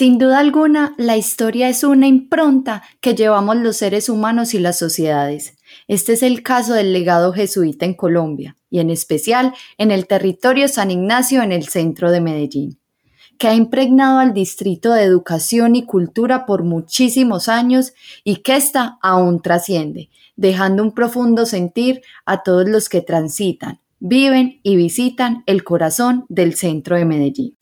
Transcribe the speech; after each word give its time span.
Sin 0.00 0.16
duda 0.16 0.38
alguna, 0.38 0.94
la 0.96 1.18
historia 1.18 1.68
es 1.68 1.84
una 1.84 2.06
impronta 2.06 2.82
que 3.02 3.14
llevamos 3.14 3.56
los 3.56 3.76
seres 3.76 4.08
humanos 4.08 4.54
y 4.54 4.58
las 4.58 4.78
sociedades. 4.78 5.58
Este 5.88 6.14
es 6.14 6.22
el 6.22 6.42
caso 6.42 6.72
del 6.72 6.94
legado 6.94 7.34
jesuita 7.34 7.84
en 7.84 7.92
Colombia, 7.92 8.56
y 8.70 8.78
en 8.78 8.88
especial 8.88 9.52
en 9.76 9.90
el 9.90 10.06
territorio 10.06 10.68
San 10.68 10.90
Ignacio 10.90 11.42
en 11.42 11.52
el 11.52 11.68
centro 11.68 12.10
de 12.10 12.22
Medellín, 12.22 12.78
que 13.36 13.48
ha 13.48 13.54
impregnado 13.54 14.20
al 14.20 14.32
distrito 14.32 14.94
de 14.94 15.02
educación 15.02 15.76
y 15.76 15.84
cultura 15.84 16.46
por 16.46 16.64
muchísimos 16.64 17.50
años 17.50 17.92
y 18.24 18.36
que 18.36 18.56
ésta 18.56 18.96
aún 19.02 19.42
trasciende, 19.42 20.08
dejando 20.34 20.82
un 20.82 20.92
profundo 20.92 21.44
sentir 21.44 22.00
a 22.24 22.42
todos 22.42 22.66
los 22.66 22.88
que 22.88 23.02
transitan, 23.02 23.80
viven 23.98 24.60
y 24.62 24.76
visitan 24.76 25.42
el 25.44 25.62
corazón 25.62 26.24
del 26.30 26.54
centro 26.54 26.96
de 26.96 27.04
Medellín. 27.04 27.59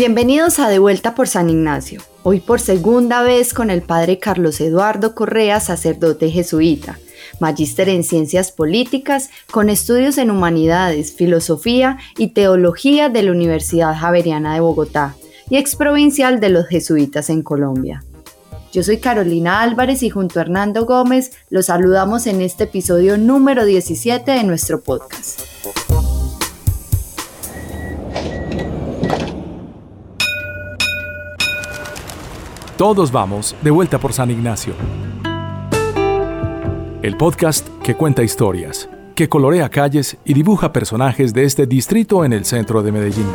Bienvenidos 0.00 0.58
a 0.60 0.70
De 0.70 0.78
Vuelta 0.78 1.14
por 1.14 1.28
San 1.28 1.50
Ignacio, 1.50 2.00
hoy 2.22 2.40
por 2.40 2.58
segunda 2.58 3.20
vez 3.20 3.52
con 3.52 3.68
el 3.68 3.82
padre 3.82 4.18
Carlos 4.18 4.58
Eduardo 4.62 5.14
Correa, 5.14 5.60
sacerdote 5.60 6.30
jesuita, 6.30 6.98
magíster 7.38 7.90
en 7.90 8.02
ciencias 8.02 8.50
políticas, 8.50 9.28
con 9.50 9.68
estudios 9.68 10.16
en 10.16 10.30
humanidades, 10.30 11.12
filosofía 11.12 11.98
y 12.16 12.28
teología 12.28 13.10
de 13.10 13.24
la 13.24 13.32
Universidad 13.32 13.94
Javeriana 13.94 14.54
de 14.54 14.60
Bogotá 14.60 15.16
y 15.50 15.58
exprovincial 15.58 16.40
de 16.40 16.48
los 16.48 16.66
jesuitas 16.66 17.28
en 17.28 17.42
Colombia. 17.42 18.02
Yo 18.72 18.82
soy 18.82 19.00
Carolina 19.00 19.60
Álvarez 19.60 20.02
y 20.02 20.08
junto 20.08 20.38
a 20.38 20.44
Hernando 20.44 20.86
Gómez 20.86 21.32
los 21.50 21.66
saludamos 21.66 22.26
en 22.26 22.40
este 22.40 22.64
episodio 22.64 23.18
número 23.18 23.66
17 23.66 24.30
de 24.30 24.44
nuestro 24.44 24.80
podcast. 24.80 25.42
Todos 32.80 33.12
vamos 33.12 33.54
de 33.60 33.70
vuelta 33.70 33.98
por 33.98 34.14
San 34.14 34.30
Ignacio. 34.30 34.72
El 37.02 37.14
podcast 37.18 37.68
que 37.82 37.94
cuenta 37.94 38.22
historias, 38.22 38.88
que 39.14 39.28
colorea 39.28 39.68
calles 39.68 40.16
y 40.24 40.32
dibuja 40.32 40.72
personajes 40.72 41.34
de 41.34 41.44
este 41.44 41.66
distrito 41.66 42.24
en 42.24 42.32
el 42.32 42.46
centro 42.46 42.82
de 42.82 42.90
Medellín. 42.90 43.26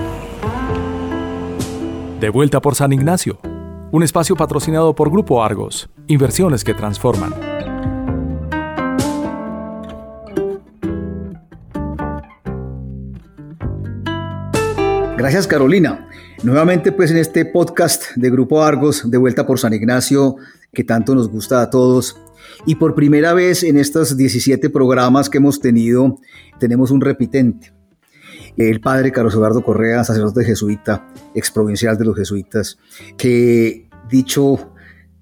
De 2.19 2.29
vuelta 2.29 2.59
por 2.59 2.73
San 2.73 2.91
Ignacio, 2.91 3.37
un 3.91 4.01
espacio 4.01 4.35
patrocinado 4.35 4.95
por 4.95 5.11
Grupo 5.11 5.43
Argos, 5.43 5.91
inversiones 6.07 6.63
que 6.63 6.73
transforman. 6.73 7.31
Gracias 15.15 15.45
Carolina. 15.45 16.09
Nuevamente 16.45 16.91
pues 16.91 17.09
en 17.09 17.17
este 17.17 17.43
podcast 17.43 18.15
de 18.15 18.29
Grupo 18.29 18.63
Argos, 18.63 19.09
de 19.09 19.17
vuelta 19.17 19.47
por 19.47 19.57
San 19.57 19.73
Ignacio, 19.73 20.35
que 20.71 20.83
tanto 20.83 21.15
nos 21.15 21.27
gusta 21.27 21.59
a 21.59 21.71
todos. 21.71 22.21
Y 22.67 22.75
por 22.75 22.93
primera 22.93 23.33
vez 23.33 23.63
en 23.63 23.79
estos 23.79 24.15
17 24.15 24.69
programas 24.69 25.27
que 25.27 25.39
hemos 25.39 25.59
tenido, 25.59 26.19
tenemos 26.59 26.91
un 26.91 27.01
repitente. 27.01 27.73
El 28.57 28.79
padre 28.79 29.11
Carlos 29.11 29.33
Eduardo 29.33 29.63
Correa, 29.63 30.03
sacerdote 30.03 30.45
jesuita, 30.45 31.11
exprovincial 31.33 31.97
de 31.97 32.05
los 32.05 32.15
jesuitas, 32.15 32.77
que 33.17 33.89
dicho 34.07 34.71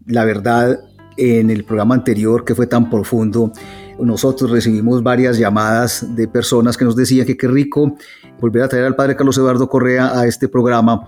la 0.06 0.26
verdad 0.26 0.78
en 1.16 1.50
el 1.50 1.64
programa 1.64 1.96
anterior 1.96 2.44
que 2.44 2.54
fue 2.54 2.68
tan 2.68 2.90
profundo, 2.90 3.54
nosotros 4.00 4.52
recibimos 4.52 5.04
varias 5.04 5.38
llamadas 5.38 6.16
de 6.16 6.28
personas 6.28 6.78
que 6.78 6.86
nos 6.86 6.96
decían 6.96 7.26
que 7.26 7.38
qué 7.38 7.48
rico 7.48 7.96
volver 8.40 8.64
a 8.64 8.68
traer 8.68 8.86
al 8.86 8.96
padre 8.96 9.16
Carlos 9.16 9.38
Eduardo 9.38 9.70
Correa 9.70 10.18
a 10.20 10.26
este 10.26 10.48
programa 10.48 11.08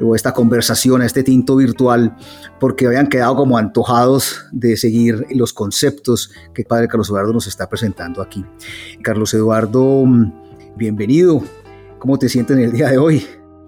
o 0.00 0.14
esta 0.14 0.32
conversación, 0.32 1.00
a 1.00 1.06
este 1.06 1.22
tinto 1.22 1.56
virtual, 1.56 2.14
porque 2.60 2.86
habían 2.86 3.08
quedado 3.08 3.34
como 3.36 3.56
antojados 3.56 4.44
de 4.52 4.76
seguir 4.76 5.26
los 5.30 5.52
conceptos 5.52 6.30
que 6.52 6.62
el 6.62 6.68
padre 6.68 6.88
Carlos 6.88 7.08
Eduardo 7.08 7.32
nos 7.32 7.46
está 7.46 7.68
presentando 7.68 8.20
aquí. 8.20 8.44
Carlos 9.02 9.32
Eduardo, 9.32 10.04
bienvenido. 10.76 11.42
¿Cómo 11.98 12.18
te 12.18 12.28
sientes 12.28 12.56
en 12.58 12.64
el 12.64 12.72
día 12.72 12.90
de 12.90 12.98
hoy? 12.98 13.24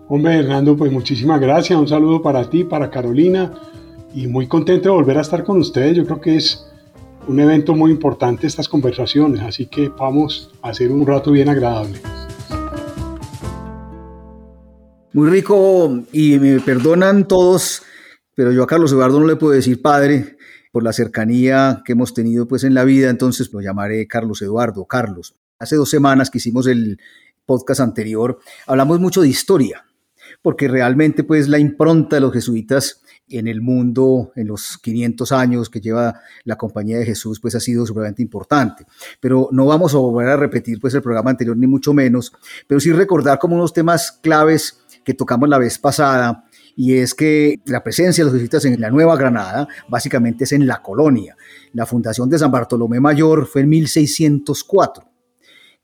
Hombre, 0.08 0.38
Hernando, 0.38 0.76
pues 0.76 0.92
muchísimas 0.92 1.40
gracias. 1.40 1.78
Un 1.78 1.88
saludo 1.88 2.22
para 2.22 2.48
ti, 2.48 2.64
para 2.64 2.90
Carolina, 2.90 3.52
y 4.14 4.26
muy 4.26 4.46
contento 4.46 4.90
de 4.90 4.94
volver 4.94 5.18
a 5.18 5.22
estar 5.22 5.44
con 5.44 5.58
ustedes. 5.58 5.96
Yo 5.96 6.04
creo 6.04 6.20
que 6.20 6.36
es 6.36 6.67
un 7.28 7.40
evento 7.40 7.74
muy 7.74 7.90
importante 7.90 8.46
estas 8.46 8.68
conversaciones, 8.68 9.42
así 9.42 9.66
que 9.66 9.90
vamos 9.90 10.50
a 10.62 10.70
hacer 10.70 10.90
un 10.90 11.06
rato 11.06 11.30
bien 11.30 11.50
agradable. 11.50 12.00
Muy 15.12 15.28
rico 15.28 16.04
y 16.10 16.38
me 16.38 16.58
perdonan 16.60 17.28
todos, 17.28 17.82
pero 18.34 18.50
yo 18.50 18.62
a 18.62 18.66
Carlos 18.66 18.92
Eduardo 18.92 19.20
no 19.20 19.26
le 19.26 19.36
puedo 19.36 19.52
decir 19.52 19.82
padre 19.82 20.36
por 20.72 20.82
la 20.82 20.92
cercanía 20.92 21.82
que 21.84 21.92
hemos 21.92 22.14
tenido 22.14 22.48
pues 22.48 22.64
en 22.64 22.72
la 22.72 22.84
vida, 22.84 23.10
entonces 23.10 23.52
lo 23.52 23.60
llamaré 23.60 24.06
Carlos 24.06 24.40
Eduardo, 24.40 24.86
Carlos. 24.86 25.36
Hace 25.58 25.76
dos 25.76 25.90
semanas 25.90 26.30
que 26.30 26.38
hicimos 26.38 26.66
el 26.66 26.98
podcast 27.44 27.80
anterior, 27.80 28.38
hablamos 28.66 29.00
mucho 29.00 29.20
de 29.20 29.28
historia, 29.28 29.84
porque 30.40 30.66
realmente 30.66 31.24
pues 31.24 31.48
la 31.48 31.58
impronta 31.58 32.16
de 32.16 32.20
los 32.20 32.32
jesuitas 32.32 33.02
en 33.30 33.48
el 33.48 33.60
mundo 33.60 34.32
en 34.36 34.48
los 34.48 34.78
500 34.78 35.32
años 35.32 35.70
que 35.70 35.80
lleva 35.80 36.20
la 36.44 36.56
compañía 36.56 36.98
de 36.98 37.04
Jesús, 37.04 37.40
pues 37.40 37.54
ha 37.54 37.60
sido 37.60 37.86
sumamente 37.86 38.22
importante. 38.22 38.86
Pero 39.20 39.48
no 39.52 39.66
vamos 39.66 39.94
a 39.94 39.98
volver 39.98 40.28
a 40.28 40.36
repetir 40.36 40.80
pues 40.80 40.94
el 40.94 41.02
programa 41.02 41.30
anterior, 41.30 41.56
ni 41.56 41.66
mucho 41.66 41.92
menos, 41.92 42.32
pero 42.66 42.80
sí 42.80 42.92
recordar 42.92 43.38
como 43.38 43.56
unos 43.56 43.72
temas 43.72 44.12
claves 44.12 44.80
que 45.04 45.14
tocamos 45.14 45.48
la 45.48 45.58
vez 45.58 45.78
pasada, 45.78 46.44
y 46.76 46.98
es 46.98 47.14
que 47.14 47.60
la 47.64 47.82
presencia 47.82 48.22
de 48.22 48.26
los 48.26 48.34
jesuitas 48.34 48.64
en 48.64 48.80
la 48.80 48.90
Nueva 48.90 49.16
Granada 49.16 49.66
básicamente 49.88 50.44
es 50.44 50.52
en 50.52 50.66
la 50.66 50.80
colonia. 50.80 51.36
La 51.72 51.86
fundación 51.86 52.30
de 52.30 52.38
San 52.38 52.52
Bartolomé 52.52 53.00
Mayor 53.00 53.46
fue 53.46 53.62
en 53.62 53.70
1604, 53.70 55.04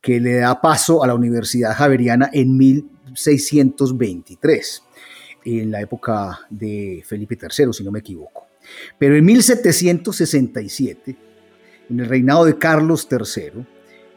que 0.00 0.20
le 0.20 0.36
da 0.36 0.60
paso 0.60 1.02
a 1.02 1.08
la 1.08 1.14
Universidad 1.14 1.74
Javeriana 1.74 2.30
en 2.32 2.56
1623 2.56 4.84
en 5.44 5.70
la 5.70 5.80
época 5.80 6.40
de 6.50 7.02
Felipe 7.06 7.38
III, 7.40 7.72
si 7.72 7.84
no 7.84 7.90
me 7.90 8.00
equivoco. 8.00 8.46
Pero 8.98 9.16
en 9.16 9.24
1767, 9.24 11.16
en 11.90 12.00
el 12.00 12.06
reinado 12.06 12.44
de 12.44 12.58
Carlos 12.58 13.06
III, 13.10 13.64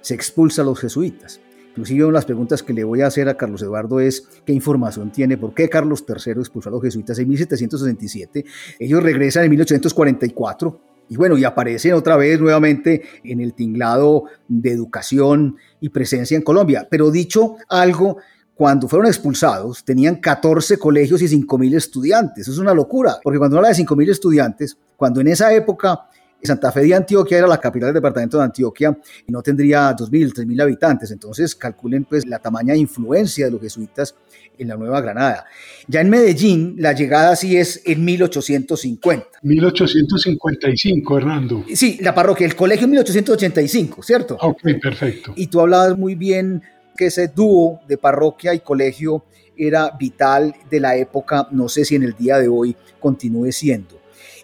se 0.01 0.13
expulsa 0.13 0.61
a 0.61 0.65
los 0.65 0.79
jesuitas. 0.79 1.41
Inclusive 1.69 2.05
una 2.05 2.07
de 2.07 2.13
las 2.13 2.25
preguntas 2.25 2.63
que 2.63 2.73
le 2.73 2.83
voy 2.83 3.01
a 3.01 3.07
hacer 3.07 3.29
a 3.29 3.37
Carlos 3.37 3.61
Eduardo 3.61 3.99
es 3.99 4.27
qué 4.45 4.53
información 4.53 5.11
tiene, 5.11 5.37
por 5.37 5.53
qué 5.53 5.69
Carlos 5.69 6.03
III 6.07 6.33
expulsó 6.39 6.69
a 6.69 6.71
los 6.71 6.81
jesuitas 6.81 7.19
en 7.19 7.27
1767. 7.29 8.45
Ellos 8.79 9.03
regresan 9.03 9.43
en 9.43 9.51
1844 9.51 10.81
y 11.09 11.15
bueno, 11.15 11.37
y 11.37 11.43
aparecen 11.43 11.93
otra 11.93 12.17
vez 12.17 12.39
nuevamente 12.39 13.03
en 13.23 13.39
el 13.39 13.53
tinglado 13.53 14.23
de 14.47 14.71
educación 14.71 15.57
y 15.79 15.89
presencia 15.89 16.35
en 16.35 16.41
Colombia. 16.41 16.87
Pero 16.89 17.11
dicho 17.11 17.57
algo 17.69 18.17
cuando 18.57 18.87
fueron 18.87 19.07
expulsados, 19.07 19.85
tenían 19.85 20.15
14 20.15 20.77
colegios 20.77 21.21
y 21.21 21.27
5.000 21.27 21.75
estudiantes. 21.75 22.41
Eso 22.41 22.53
es 22.53 22.57
una 22.57 22.73
locura, 22.73 23.17
porque 23.23 23.37
cuando 23.37 23.57
habla 23.57 23.69
de 23.69 23.75
5.000 23.75 24.09
estudiantes, 24.09 24.77
cuando 24.95 25.21
en 25.21 25.27
esa 25.27 25.53
época 25.53 26.07
Santa 26.47 26.71
Fe 26.71 26.81
de 26.81 26.95
Antioquia 26.95 27.37
era 27.37 27.47
la 27.47 27.59
capital 27.59 27.89
del 27.89 27.95
departamento 27.95 28.37
de 28.37 28.45
Antioquia 28.45 28.97
y 29.27 29.31
no 29.31 29.41
tendría 29.41 29.95
2.000, 29.95 30.33
3.000 30.33 30.61
habitantes. 30.61 31.11
Entonces 31.11 31.55
calculen 31.55 32.05
pues 32.05 32.25
la 32.25 32.39
tamaña 32.39 32.75
influencia 32.75 33.45
de 33.45 33.51
los 33.51 33.61
jesuitas 33.61 34.15
en 34.57 34.69
la 34.69 34.75
Nueva 34.75 35.01
Granada. 35.01 35.45
Ya 35.87 36.01
en 36.01 36.09
Medellín 36.09 36.75
la 36.79 36.93
llegada 36.93 37.35
sí 37.35 37.57
es 37.57 37.81
en 37.85 38.03
1850. 38.03 39.27
1855, 39.41 41.17
Hernando. 41.17 41.65
Sí, 41.73 41.99
la 42.01 42.15
parroquia, 42.15 42.47
el 42.47 42.55
colegio 42.55 42.85
en 42.85 42.91
1885, 42.91 44.03
¿cierto? 44.03 44.37
Ok, 44.41 44.61
perfecto. 44.81 45.33
Y 45.35 45.47
tú 45.47 45.59
hablabas 45.59 45.97
muy 45.97 46.15
bien 46.15 46.63
que 46.97 47.05
ese 47.05 47.29
dúo 47.29 47.79
de 47.87 47.97
parroquia 47.97 48.53
y 48.53 48.59
colegio 48.59 49.23
era 49.55 49.91
vital 49.91 50.53
de 50.69 50.79
la 50.79 50.95
época, 50.97 51.47
no 51.51 51.69
sé 51.69 51.85
si 51.85 51.95
en 51.95 52.03
el 52.03 52.15
día 52.15 52.37
de 52.37 52.47
hoy 52.47 52.75
continúe 52.99 53.51
siendo. 53.51 53.97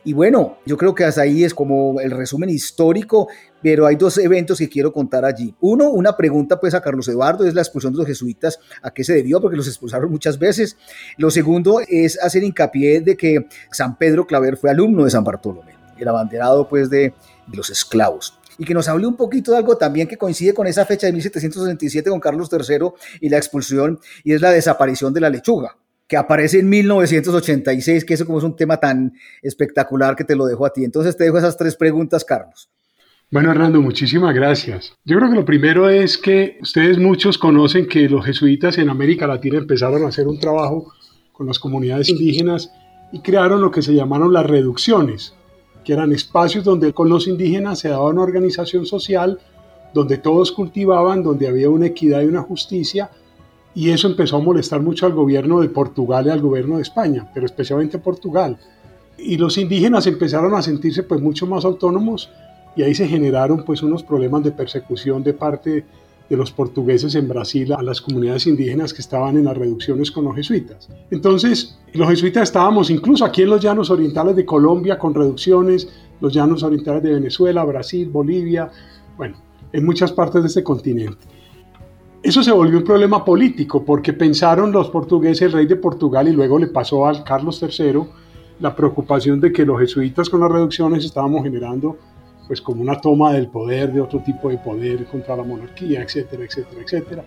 Y 0.06 0.12
bueno, 0.12 0.57
yo 0.66 0.78
creo 0.78 0.94
que 0.94 1.06
hasta 1.06 1.22
ahí 1.22 1.45
es 1.45 1.54
como 1.54 2.01
el 2.01 2.12
resumen 2.12 2.50
histórico, 2.50 3.30
pero 3.62 3.86
hay 3.86 3.95
dos 3.95 4.18
eventos 4.18 4.60
que 4.60 4.68
quiero 4.68 4.92
contar 4.92 5.24
allí. 5.24 5.56
Uno, 5.62 5.89
una 5.89 6.18
pregunta 6.18 6.60
pues 6.60 6.74
a 6.74 6.81
Carlos 6.81 7.07
Eduardo, 7.07 7.45
es 7.45 7.54
la 7.54 7.62
expulsión 7.62 7.94
de 7.94 8.00
los 8.00 8.07
jesuitas, 8.07 8.60
¿a 8.81 8.92
qué 8.92 9.06
se 9.06 9.13
debió? 9.13 9.39
Porque 9.39 9.56
los 9.56 9.68
expulsaron 9.68 10.12
muchas 10.12 10.38
veces. 10.38 10.75
Lo 11.18 11.31
segundo 11.31 11.80
es 11.88 12.22
hacer 12.22 12.44
hincapié 12.44 13.00
de 13.00 13.16
que 13.16 13.48
San 13.72 13.98
Pedro 13.98 14.28
Claver 14.28 14.57
fue 14.57 14.69
alumno 14.69 15.06
de 15.06 15.12
San 15.12 15.24
Bartolomé, 15.24 15.75
el 15.98 16.07
abanderado 16.07 16.68
pues 16.68 16.89
de, 16.89 17.13
de 17.48 17.57
los 17.57 17.69
esclavos 17.69 18.38
y 18.58 18.66
que 18.66 18.74
nos 18.74 18.88
hable 18.88 19.08
un 19.08 19.16
poquito 19.16 19.52
de 19.52 19.58
algo 19.58 19.78
también 19.78 20.08
que 20.08 20.18
coincide 20.18 20.54
con 20.54 20.68
esa 20.68 20.86
fecha 20.86 21.08
de 21.08 21.14
1767 21.14 22.10
con 22.10 22.20
Carlos 22.20 22.50
III 22.52 22.90
y 23.22 23.30
la 23.30 23.38
expulsión, 23.38 24.00
y 24.24 24.34
es 24.34 24.42
la 24.42 24.52
desaparición 24.52 25.14
de 25.14 25.22
la 25.22 25.30
lechuga 25.30 25.78
que 26.08 26.18
aparece 26.18 26.60
en 26.60 26.70
1986, 26.70 28.06
que 28.06 28.14
eso 28.14 28.26
como 28.26 28.38
es 28.38 28.44
un 28.44 28.56
tema 28.56 28.78
tan 28.78 29.14
espectacular 29.42 30.16
que 30.16 30.24
te 30.24 30.36
lo 30.36 30.46
dejo 30.46 30.66
a 30.66 30.72
ti. 30.72 30.84
Entonces 30.84 31.18
te 31.18 31.24
dejo 31.24 31.38
esas 31.38 31.58
tres 31.58 31.76
preguntas, 31.76 32.24
Carlos. 32.26 32.70
Bueno, 33.32 33.50
Hernando, 33.50 33.82
muchísimas 33.82 34.36
gracias. 34.36 34.94
Yo 35.06 35.18
creo 35.18 35.30
que 35.32 35.38
lo 35.38 35.44
primero 35.44 35.90
es 35.90 36.20
que 36.20 36.60
ustedes 36.62 37.00
muchos 37.00 37.40
conocen 37.40 37.88
que 37.88 38.08
los 38.08 38.24
jesuitas 38.24 38.78
en 38.78 38.90
América 38.90 39.26
Latina 39.26 39.58
empezaron 39.58 40.04
a 40.04 40.10
hacer 40.10 40.28
un 40.28 40.40
trabajo 40.40 40.94
con 41.32 41.48
las 41.48 41.58
comunidades 41.58 42.10
indígenas 42.10 42.72
y 43.12 43.22
crearon 43.22 43.60
lo 43.60 43.72
que 43.72 43.82
se 43.82 43.96
llamaron 43.96 44.34
las 44.34 44.46
reducciones, 44.46 45.34
que 45.83 45.94
eran 45.94 46.12
espacios 46.12 46.63
donde 46.63 46.94
con 46.94 47.09
los 47.09 47.27
indígenas 47.27 47.80
se 47.80 47.89
daba 47.89 48.09
una 48.09 48.21
organización 48.21 48.85
social, 48.85 49.39
donde 49.94 50.18
todos 50.18 50.51
cultivaban, 50.51 51.24
donde 51.24 51.47
había 51.47 51.69
una 51.69 51.88
equidad 51.88 52.21
y 52.21 52.25
una 52.25 52.41
justicia, 52.41 53.09
y 53.75 53.89
eso 53.89 54.07
empezó 54.07 54.38
a 54.38 54.41
molestar 54.41 54.81
mucho 54.81 55.06
al 55.06 55.13
gobierno 55.13 55.62
de 55.62 55.69
Portugal 55.69 56.27
y 56.27 56.30
al 56.30 56.41
gobierno 56.41 56.77
de 56.77 56.83
España, 56.83 57.30
pero 57.33 57.45
especialmente 57.45 57.97
Portugal. 57.97 58.57
Y 59.18 59.38
los 59.38 59.57
indígenas 59.57 60.06
empezaron 60.07 60.53
a 60.53 60.62
sentirse 60.62 61.03
pues 61.03 61.21
mucho 61.21 61.47
más 61.47 61.65
autónomos 61.65 62.30
y 62.75 62.83
ahí 62.83 62.95
se 62.95 63.07
generaron 63.07 63.63
pues 63.63 63.83
unos 63.83 64.03
problemas 64.03 64.44
de 64.44 64.51
persecución 64.51 65.24
de 65.24 65.33
parte 65.33 65.85
de 66.30 66.38
los 66.38 66.52
portugueses 66.52 67.16
en 67.16 67.28
Brasil 67.28 67.74
a 67.74 67.81
las 67.81 68.02
comunidades 68.02 68.48
indígenas 68.48 68.94
que 68.94 69.02
estaban 69.02 69.38
en 69.38 69.46
las 69.46 69.58
reducciones 69.58 70.12
con 70.12 70.25
los 70.25 70.36
jesuitas. 70.36 70.90
Entonces, 71.12 71.78
los 71.94 72.10
jesuitas 72.10 72.44
estábamos 72.44 72.90
incluso 72.90 73.25
aquí 73.25 73.44
en 73.44 73.50
los 73.50 73.62
llanos 73.62 73.90
orientales 73.90 74.36
de 74.36 74.46
Colombia 74.46 74.98
con 74.98 75.14
reducciones, 75.14 75.90
los 76.22 76.34
llanos 76.34 76.64
orientales 76.64 77.04
de 77.04 77.14
Venezuela, 77.14 77.64
Brasil, 77.66 78.10
Bolivia, 78.10 78.72
bueno, 79.18 79.38
en 79.72 79.86
muchas 79.86 80.12
partes 80.12 80.42
de 80.42 80.48
este 80.48 80.64
continente. 80.64 81.28
Eso 82.24 82.42
se 82.42 82.54
volvió 82.54 82.78
un 82.78 82.86
problema 82.86 83.26
político 83.26 83.84
porque 83.84 84.14
pensaron 84.14 84.72
los 84.72 84.90
portugueses, 84.90 85.42
el 85.42 85.52
rey 85.52 85.66
de 85.66 85.76
Portugal, 85.76 86.28
y 86.30 86.31
luego 86.31 86.58
le 86.58 86.68
pasó 86.68 87.06
al 87.06 87.24
Carlos 87.26 87.62
III 87.62 88.02
la 88.62 88.74
preocupación 88.74 89.42
de 89.42 89.52
que 89.52 89.66
los 89.66 89.78
jesuitas 89.80 90.30
con 90.30 90.40
las 90.40 90.50
reducciones 90.50 91.04
estábamos 91.04 91.44
generando 91.44 91.98
pues 92.48 92.62
como 92.62 92.81
una 92.81 93.00
toma 93.00 93.34
del 93.34 93.48
poder, 93.48 93.92
de 93.94 94.01
otro 94.01 94.19
tipo 94.19 94.50
de 94.50 94.57
poder 94.57 95.06
contra 95.06 95.36
la 95.36 95.44
monarquía, 95.44 96.01
etcétera, 96.01 96.44
etcétera, 96.44 96.81
etcétera. 96.81 97.25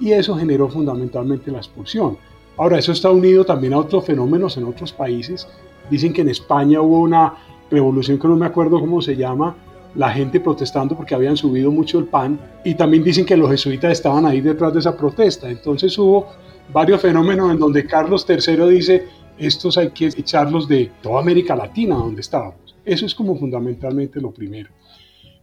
Y 0.00 0.12
eso 0.12 0.36
generó 0.36 0.68
fundamentalmente 0.68 1.50
la 1.50 1.58
expulsión. 1.58 2.18
Ahora, 2.56 2.78
eso 2.78 2.92
está 2.92 3.10
unido 3.10 3.44
también 3.44 3.74
a 3.74 3.78
otros 3.78 4.04
fenómenos 4.04 4.56
en 4.56 4.64
otros 4.64 4.92
países. 4.92 5.46
Dicen 5.90 6.12
que 6.12 6.22
en 6.22 6.30
España 6.30 6.80
hubo 6.80 7.00
una 7.00 7.34
revolución 7.70 8.18
que 8.18 8.28
no 8.28 8.36
me 8.36 8.46
acuerdo 8.46 8.80
cómo 8.80 9.00
se 9.00 9.16
llama, 9.16 9.56
la 9.94 10.10
gente 10.10 10.40
protestando 10.40 10.94
porque 10.94 11.14
habían 11.14 11.36
subido 11.36 11.70
mucho 11.70 11.98
el 11.98 12.04
pan 12.04 12.38
y 12.64 12.74
también 12.74 13.02
dicen 13.02 13.24
que 13.24 13.36
los 13.36 13.50
jesuitas 13.50 13.92
estaban 13.92 14.26
ahí 14.26 14.40
detrás 14.40 14.72
de 14.72 14.80
esa 14.80 14.96
protesta. 14.96 15.48
Entonces 15.48 15.96
hubo 15.98 16.28
varios 16.72 17.00
fenómenos 17.00 17.50
en 17.50 17.58
donde 17.58 17.86
Carlos 17.86 18.26
III 18.28 18.68
dice, 18.68 19.08
estos 19.38 19.78
hay 19.78 19.90
que 19.90 20.06
echarlos 20.06 20.68
de 20.68 20.92
toda 21.02 21.20
América 21.20 21.56
Latina 21.56 21.96
donde 21.96 22.20
estábamos. 22.20 22.65
Eso 22.86 23.04
es 23.04 23.14
como 23.14 23.36
fundamentalmente 23.36 24.20
lo 24.20 24.32
primero. 24.32 24.70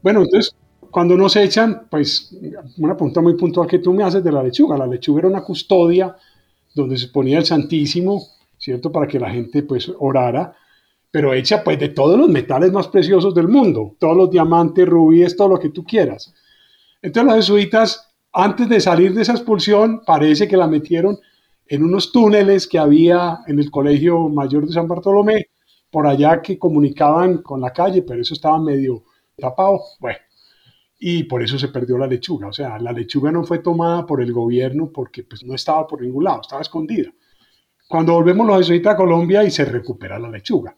Bueno, 0.02 0.24
entonces, 0.24 0.56
cuando 0.90 1.16
nos 1.16 1.36
echan, 1.36 1.88
pues 1.92 2.36
una 2.78 2.96
pregunta 2.96 3.22
muy 3.22 3.36
puntual 3.36 3.68
que 3.68 3.80
tú 3.80 3.94
me 3.94 4.04
haces 4.04 4.24
de 4.24 4.32
la 4.32 4.42
lechuga. 4.42 4.78
La 4.78 4.88
lechuga 4.88 5.20
era 5.20 5.28
una 5.28 5.44
custodia 5.44 6.16
donde 6.74 6.98
se 6.98 7.10
ponía 7.10 7.38
el 7.38 7.46
Santísimo, 7.46 8.24
¿cierto? 8.58 8.92
Para 8.92 9.08
que 9.08 9.20
la 9.20 9.30
gente 9.30 9.62
pues 9.62 9.92
orara 10.00 10.56
pero 11.14 11.32
hecha 11.32 11.64
pues 11.64 11.78
de 11.78 11.90
todos 11.90 12.18
los 12.18 12.28
metales 12.28 12.72
más 12.72 12.88
preciosos 12.88 13.36
del 13.36 13.48
mundo, 13.48 13.96
todos 14.00 14.18
los 14.18 14.32
diamantes, 14.32 14.88
rubíes, 14.88 15.38
todo 15.38 15.50
lo 15.50 15.60
que 15.60 15.70
tú 15.70 15.84
quieras. 15.84 16.34
Entonces 17.04 17.28
los 17.28 17.36
jesuitas, 17.36 18.16
antes 18.32 18.68
de 18.68 18.82
salir 18.82 19.14
de 19.14 19.22
esa 19.22 19.34
expulsión, 19.34 20.02
parece 20.08 20.48
que 20.48 20.58
la 20.58 20.66
metieron 20.66 21.20
en 21.68 21.84
unos 21.84 22.12
túneles 22.12 22.68
que 22.68 22.80
había 22.80 23.42
en 23.46 23.60
el 23.60 23.70
Colegio 23.70 24.28
Mayor 24.28 24.66
de 24.66 24.74
San 24.74 24.88
Bartolomé, 24.88 25.50
por 25.94 26.08
allá 26.08 26.42
que 26.42 26.58
comunicaban 26.58 27.44
con 27.44 27.62
la 27.62 27.72
calle, 27.72 28.02
pero 28.02 28.20
eso 28.20 28.34
estaba 28.34 28.60
medio 28.60 29.04
tapado. 29.38 29.80
Bueno, 30.00 30.18
y 31.00 31.24
por 31.26 31.44
eso 31.44 31.60
se 31.60 31.68
perdió 31.68 32.00
la 32.00 32.08
lechuga. 32.08 32.48
O 32.48 32.52
sea, 32.52 32.80
la 32.80 32.92
lechuga 32.92 33.32
no 33.32 33.44
fue 33.44 33.60
tomada 33.60 34.04
por 34.04 34.20
el 34.20 34.34
gobierno 34.34 34.90
porque 34.92 35.24
pues, 35.24 35.46
no 35.46 35.54
estaba 35.54 35.86
por 35.86 36.02
ningún 36.02 36.24
lado, 36.24 36.42
estaba 36.42 36.64
escondida. 36.64 37.14
Cuando 37.88 38.14
volvemos 38.14 38.48
los 38.48 38.58
jesuitas 38.58 38.96
a 38.96 38.98
Colombia 38.98 39.44
y 39.44 39.52
se 39.52 39.66
recupera 39.66 40.18
la 40.18 40.32
lechuga 40.32 40.76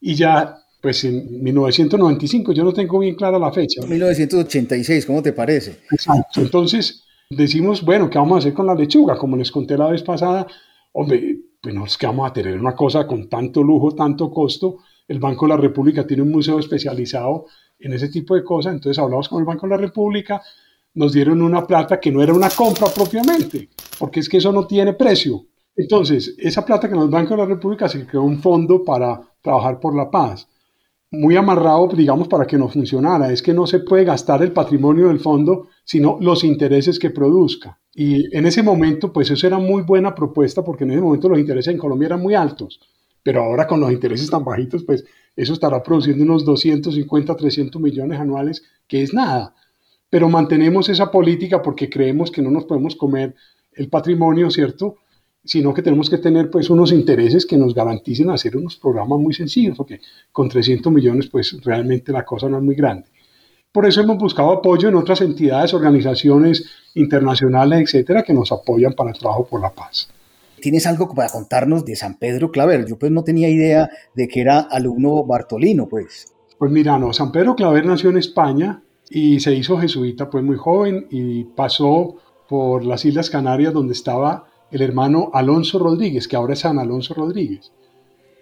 y 0.00 0.16
ya 0.16 0.56
pues 0.80 1.04
en 1.04 1.44
1995, 1.44 2.52
yo 2.52 2.64
no 2.64 2.72
tengo 2.72 2.98
bien 2.98 3.14
clara 3.14 3.38
la 3.38 3.52
fecha. 3.52 3.82
1986, 3.86 5.06
¿cómo 5.06 5.22
te 5.22 5.32
parece? 5.32 5.76
Exacto, 5.92 6.40
entonces 6.40 7.04
decimos, 7.28 7.84
bueno, 7.84 8.10
¿qué 8.10 8.18
vamos 8.18 8.36
a 8.36 8.38
hacer 8.38 8.54
con 8.54 8.66
la 8.66 8.74
lechuga? 8.74 9.16
Como 9.16 9.36
les 9.36 9.52
conté 9.52 9.76
la 9.76 9.90
vez 9.90 10.02
pasada, 10.02 10.46
hombre, 10.92 11.36
pues 11.60 11.74
no 11.74 11.84
es 11.84 11.98
que 11.98 12.06
vamos 12.06 12.30
a 12.30 12.32
tener 12.32 12.58
una 12.58 12.74
cosa 12.74 13.06
con 13.06 13.28
tanto 13.28 13.62
lujo, 13.62 13.94
tanto 13.94 14.30
costo. 14.30 14.78
El 15.06 15.18
Banco 15.18 15.46
de 15.46 15.50
la 15.50 15.56
República 15.56 16.06
tiene 16.06 16.22
un 16.22 16.30
museo 16.30 16.58
especializado 16.58 17.46
en 17.78 17.92
ese 17.92 18.08
tipo 18.08 18.34
de 18.34 18.44
cosas, 18.44 18.74
entonces 18.74 18.98
hablamos 19.02 19.28
con 19.28 19.40
el 19.40 19.44
Banco 19.44 19.66
de 19.66 19.70
la 19.70 19.76
República, 19.76 20.42
nos 20.94 21.12
dieron 21.12 21.42
una 21.42 21.66
plata 21.66 21.98
que 21.98 22.10
no 22.10 22.22
era 22.22 22.32
una 22.32 22.50
compra 22.50 22.88
propiamente, 22.88 23.70
porque 23.98 24.20
es 24.20 24.28
que 24.28 24.38
eso 24.38 24.52
no 24.52 24.66
tiene 24.66 24.92
precio. 24.92 25.46
Entonces, 25.76 26.34
esa 26.38 26.64
plata 26.64 26.88
que 26.88 26.94
nos 26.94 27.10
Banco 27.10 27.34
de 27.34 27.42
la 27.42 27.46
República 27.46 27.88
se 27.88 28.06
creó 28.06 28.22
un 28.22 28.40
fondo 28.40 28.84
para 28.84 29.20
trabajar 29.40 29.80
por 29.80 29.96
la 29.96 30.10
paz. 30.10 30.46
Muy 31.12 31.34
amarrado, 31.36 31.88
digamos, 31.88 32.28
para 32.28 32.46
que 32.46 32.56
no 32.56 32.68
funcionara. 32.68 33.32
Es 33.32 33.42
que 33.42 33.52
no 33.52 33.66
se 33.66 33.80
puede 33.80 34.04
gastar 34.04 34.42
el 34.42 34.52
patrimonio 34.52 35.08
del 35.08 35.18
fondo, 35.18 35.68
sino 35.84 36.18
los 36.20 36.44
intereses 36.44 36.98
que 36.98 37.10
produzca. 37.10 37.80
Y 37.92 38.34
en 38.36 38.46
ese 38.46 38.62
momento, 38.62 39.12
pues 39.12 39.30
eso 39.30 39.46
era 39.46 39.58
muy 39.58 39.82
buena 39.82 40.14
propuesta, 40.14 40.62
porque 40.62 40.84
en 40.84 40.92
ese 40.92 41.00
momento 41.00 41.28
los 41.28 41.38
intereses 41.38 41.72
en 41.72 41.78
Colombia 41.78 42.06
eran 42.06 42.22
muy 42.22 42.34
altos. 42.34 42.80
Pero 43.22 43.42
ahora 43.42 43.66
con 43.66 43.80
los 43.80 43.92
intereses 43.92 44.30
tan 44.30 44.44
bajitos, 44.44 44.84
pues 44.84 45.04
eso 45.36 45.52
estará 45.52 45.82
produciendo 45.82 46.22
unos 46.24 46.44
250, 46.44 47.36
300 47.36 47.82
millones 47.82 48.20
anuales, 48.20 48.62
que 48.86 49.02
es 49.02 49.12
nada. 49.12 49.54
Pero 50.08 50.28
mantenemos 50.28 50.88
esa 50.88 51.10
política 51.10 51.60
porque 51.60 51.90
creemos 51.90 52.30
que 52.30 52.42
no 52.42 52.50
nos 52.50 52.64
podemos 52.64 52.94
comer 52.96 53.34
el 53.72 53.88
patrimonio, 53.88 54.50
¿cierto? 54.50 54.96
Sino 55.44 55.72
que 55.72 55.82
tenemos 55.82 56.10
que 56.10 56.18
tener 56.18 56.50
pues 56.50 56.70
unos 56.70 56.92
intereses 56.92 57.46
que 57.46 57.56
nos 57.56 57.74
garanticen 57.74 58.30
hacer 58.30 58.56
unos 58.56 58.76
programas 58.76 59.18
muy 59.18 59.34
sencillos, 59.34 59.76
porque 59.76 60.00
con 60.32 60.48
300 60.48 60.92
millones 60.92 61.28
pues 61.28 61.56
realmente 61.62 62.12
la 62.12 62.24
cosa 62.24 62.48
no 62.48 62.58
es 62.58 62.62
muy 62.62 62.74
grande. 62.74 63.06
Por 63.72 63.86
eso 63.86 64.00
hemos 64.00 64.18
buscado 64.18 64.50
apoyo 64.50 64.88
en 64.88 64.96
otras 64.96 65.20
entidades, 65.20 65.72
organizaciones 65.74 66.68
internacionales, 66.94 67.80
etcétera, 67.82 68.24
que 68.24 68.34
nos 68.34 68.50
apoyan 68.50 68.94
para 68.94 69.10
el 69.10 69.18
trabajo 69.18 69.46
por 69.46 69.60
la 69.60 69.70
paz. 69.70 70.08
¿Tienes 70.60 70.86
algo 70.86 71.14
para 71.14 71.30
contarnos 71.30 71.84
de 71.84 71.96
San 71.96 72.18
Pedro 72.18 72.50
Claver? 72.50 72.86
Yo 72.86 72.98
pues 72.98 73.12
no 73.12 73.22
tenía 73.22 73.48
idea 73.48 73.88
de 74.14 74.28
que 74.28 74.40
era 74.40 74.58
alumno 74.58 75.24
bartolino, 75.24 75.88
pues. 75.88 76.32
Pues 76.58 76.70
mira, 76.70 76.98
no, 76.98 77.12
San 77.12 77.32
Pedro 77.32 77.54
Claver 77.54 77.86
nació 77.86 78.10
en 78.10 78.18
España 78.18 78.82
y 79.08 79.40
se 79.40 79.54
hizo 79.54 79.78
jesuita 79.78 80.28
pues 80.28 80.44
muy 80.44 80.56
joven 80.56 81.06
y 81.10 81.44
pasó 81.44 82.16
por 82.48 82.84
las 82.84 83.04
Islas 83.04 83.30
Canarias 83.30 83.72
donde 83.72 83.92
estaba 83.92 84.49
el 84.70 84.82
hermano 84.82 85.30
Alonso 85.32 85.78
Rodríguez, 85.78 86.28
que 86.28 86.36
ahora 86.36 86.52
es 86.54 86.60
San 86.60 86.78
Alonso 86.78 87.14
Rodríguez. 87.14 87.72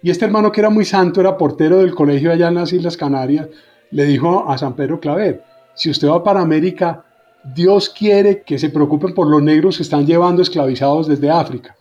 Y 0.01 0.09
este 0.09 0.25
hermano 0.25 0.51
que 0.51 0.61
era 0.61 0.69
muy 0.69 0.85
santo, 0.85 1.19
era 1.19 1.37
portero 1.37 1.79
del 1.79 1.93
colegio 1.93 2.31
allá 2.31 2.47
en 2.47 2.55
las 2.55 2.71
Islas 2.71 2.95
Canarias, 2.95 3.49
le 3.91 4.05
dijo 4.05 4.49
a 4.49 4.57
San 4.57 4.75
Pedro 4.75 4.99
Claver, 4.99 5.43
si 5.75 5.89
usted 5.89 6.07
va 6.07 6.23
para 6.23 6.41
América, 6.41 7.05
Dios 7.43 7.89
quiere 7.89 8.43
que 8.43 8.59
se 8.59 8.69
preocupen 8.69 9.13
por 9.13 9.27
los 9.27 9.41
negros 9.41 9.77
que 9.77 9.83
están 9.83 10.05
llevando 10.05 10.41
esclavizados 10.41 11.07
desde 11.07 11.29
África. 11.29 11.75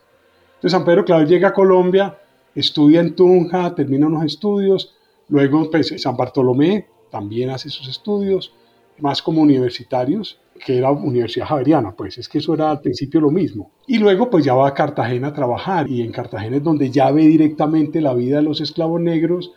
Entonces 0.55 0.73
San 0.73 0.85
Pedro 0.85 1.05
Claver 1.05 1.29
llega 1.29 1.49
a 1.49 1.53
Colombia, 1.53 2.19
estudia 2.55 3.01
en 3.01 3.15
Tunja, 3.15 3.75
termina 3.75 4.07
unos 4.07 4.25
estudios, 4.25 4.95
luego 5.29 5.71
pues, 5.71 5.95
San 6.01 6.17
Bartolomé 6.17 6.87
también 7.11 7.51
hace 7.51 7.71
sus 7.71 7.89
estudios, 7.89 8.53
más 8.99 9.23
como 9.23 9.43
universitarios, 9.43 10.41
que 10.59 10.79
era 10.79 10.91
Universidad 10.91 11.47
Javeriana, 11.47 11.93
pues 11.93 12.19
es 12.19 12.29
que 12.29 12.39
eso 12.39 12.55
era 12.55 12.71
al 12.71 12.81
principio 12.81 13.21
lo 13.21 13.31
mismo. 13.31 13.71
Y 13.87 13.99
luego 13.99 14.29
pues 14.29 14.45
ya 14.45 14.55
va 14.55 14.69
a 14.69 14.75
Cartagena 14.75 15.29
a 15.29 15.33
trabajar 15.33 15.89
y 15.89 16.03
en 16.03 16.13
Cartagena 16.13 16.57
es 16.57 16.63
donde 16.63 16.91
ya 16.91 17.11
ve 17.11 17.23
directamente 17.23 18.01
la 18.01 18.15
vida 18.15 18.37
de 18.37 18.43
los 18.43 18.61
esclavos 18.61 19.01
negros 19.01 19.53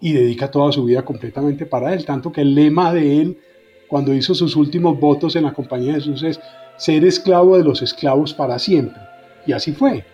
y 0.00 0.12
dedica 0.12 0.50
toda 0.50 0.72
su 0.72 0.84
vida 0.84 1.04
completamente 1.04 1.66
para 1.66 1.94
él, 1.94 2.04
tanto 2.04 2.32
que 2.32 2.40
el 2.40 2.54
lema 2.54 2.92
de 2.92 3.20
él 3.20 3.38
cuando 3.88 4.14
hizo 4.14 4.34
sus 4.34 4.56
últimos 4.56 4.98
votos 4.98 5.36
en 5.36 5.44
la 5.44 5.52
Compañía 5.52 5.94
de 5.94 6.00
Jesús 6.00 6.22
es 6.22 6.40
ser 6.76 7.04
esclavo 7.04 7.56
de 7.56 7.64
los 7.64 7.82
esclavos 7.82 8.32
para 8.32 8.58
siempre. 8.58 9.00
Y 9.46 9.52
así 9.52 9.72
fue. 9.72 10.04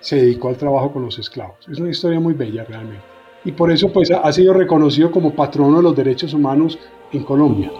Se 0.00 0.16
dedicó 0.16 0.48
al 0.48 0.56
trabajo 0.56 0.92
con 0.92 1.04
los 1.04 1.18
esclavos. 1.18 1.66
Es 1.70 1.78
una 1.78 1.90
historia 1.90 2.20
muy 2.20 2.34
bella 2.34 2.64
realmente. 2.64 3.02
Y 3.44 3.52
por 3.52 3.72
eso 3.72 3.92
pues 3.92 4.10
ha 4.10 4.32
sido 4.32 4.52
reconocido 4.52 5.10
como 5.10 5.34
patrono 5.34 5.78
de 5.78 5.82
los 5.82 5.96
derechos 5.96 6.34
humanos 6.34 6.78
en 7.12 7.24
Colombia. 7.24 7.72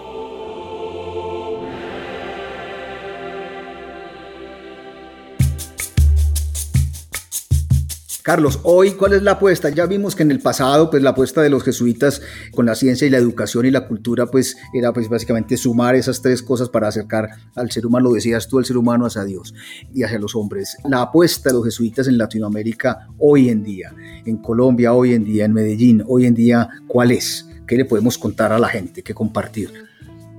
Carlos, 8.23 8.61
hoy, 8.63 8.91
¿cuál 8.91 9.11
es 9.11 9.21
la 9.21 9.31
apuesta? 9.31 9.67
Ya 9.69 9.85
vimos 9.85 10.15
que 10.15 10.23
en 10.23 10.31
el 10.31 10.39
pasado, 10.39 10.89
pues 10.89 11.03
la 11.03 11.09
apuesta 11.09 11.41
de 11.41 11.49
los 11.49 11.61
jesuitas 11.61 12.21
con 12.53 12.65
la 12.65 12.73
ciencia 12.73 13.05
y 13.05 13.09
la 13.09 13.17
educación 13.17 13.65
y 13.65 13.71
la 13.71 13.85
cultura, 13.85 14.27
pues 14.27 14.55
era 14.73 14.93
pues 14.93 15.09
básicamente 15.09 15.57
sumar 15.57 15.95
esas 15.95 16.21
tres 16.21 16.41
cosas 16.41 16.69
para 16.69 16.87
acercar 16.87 17.27
al 17.53 17.69
ser 17.69 17.85
humano, 17.85 18.07
lo 18.07 18.13
decías 18.13 18.47
tú, 18.47 18.59
al 18.59 18.65
ser 18.65 18.77
humano 18.77 19.07
hacia 19.07 19.25
Dios 19.25 19.53
y 19.93 20.03
hacia 20.03 20.19
los 20.19 20.37
hombres. 20.37 20.77
La 20.87 21.01
apuesta 21.01 21.49
de 21.49 21.55
los 21.55 21.65
jesuitas 21.65 22.07
en 22.07 22.17
Latinoamérica 22.17 23.09
hoy 23.19 23.49
en 23.49 23.61
día, 23.61 23.93
en 24.25 24.37
Colombia 24.37 24.93
hoy 24.93 25.15
en 25.15 25.25
día, 25.25 25.43
en 25.43 25.51
Medellín 25.51 26.01
hoy 26.07 26.25
en 26.25 26.33
día, 26.33 26.69
¿cuál 26.87 27.11
es? 27.11 27.49
¿Qué 27.67 27.75
le 27.75 27.83
podemos 27.83 28.17
contar 28.17 28.53
a 28.53 28.57
la 28.57 28.69
gente, 28.69 29.03
qué 29.03 29.13
compartir? 29.13 29.69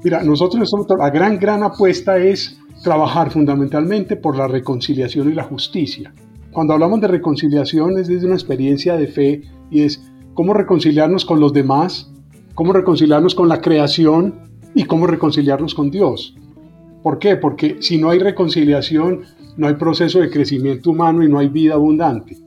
Mira, 0.03 0.25
nosotros 0.25 0.71
la 0.99 1.11
gran, 1.11 1.39
gran 1.39 1.63
apuesta 1.63 2.17
es 2.17 2.57
trabajar 2.83 3.31
fundamentalmente 3.31 4.17
por 4.17 4.39
la 4.39 4.49
reconciliación 4.49 5.31
y 5.31 5.35
la 5.35 5.45
justicia 5.45 6.15
cuando 6.55 6.73
hablamos 6.73 7.01
de 7.01 7.09
reconciliación 7.09 7.99
es 7.99 8.07
desde 8.07 8.27
una 8.27 8.37
experiencia 8.37 8.97
de 8.97 9.09
fe 9.09 9.43
y 9.73 9.83
es 9.83 10.01
cómo 10.35 10.55
reconciliarnos 10.55 11.25
con 11.25 11.41
los 11.41 11.53
demás, 11.53 12.13
cómo 12.55 12.73
reconciliarnos 12.73 13.35
con 13.35 13.49
la 13.49 13.61
creación 13.61 14.53
y 14.73 14.85
cómo 14.85 15.09
reconciliarnos 15.09 15.75
con 15.75 15.91
Dios. 15.91 16.37
¿Por 17.03 17.19
qué? 17.19 17.37
Porque 17.37 17.79
si 17.81 17.99
no 17.99 18.09
hay 18.09 18.21
reconciliación, 18.21 19.23
no 19.57 19.67
hay 19.67 19.75
proceso 19.75 20.21
de 20.21 20.31
crecimiento 20.31 20.91
humano 20.91 21.25
y 21.25 21.29
no 21.29 21.41
hay 21.41 21.49
vida 21.49 21.75
abundante. 21.75 22.39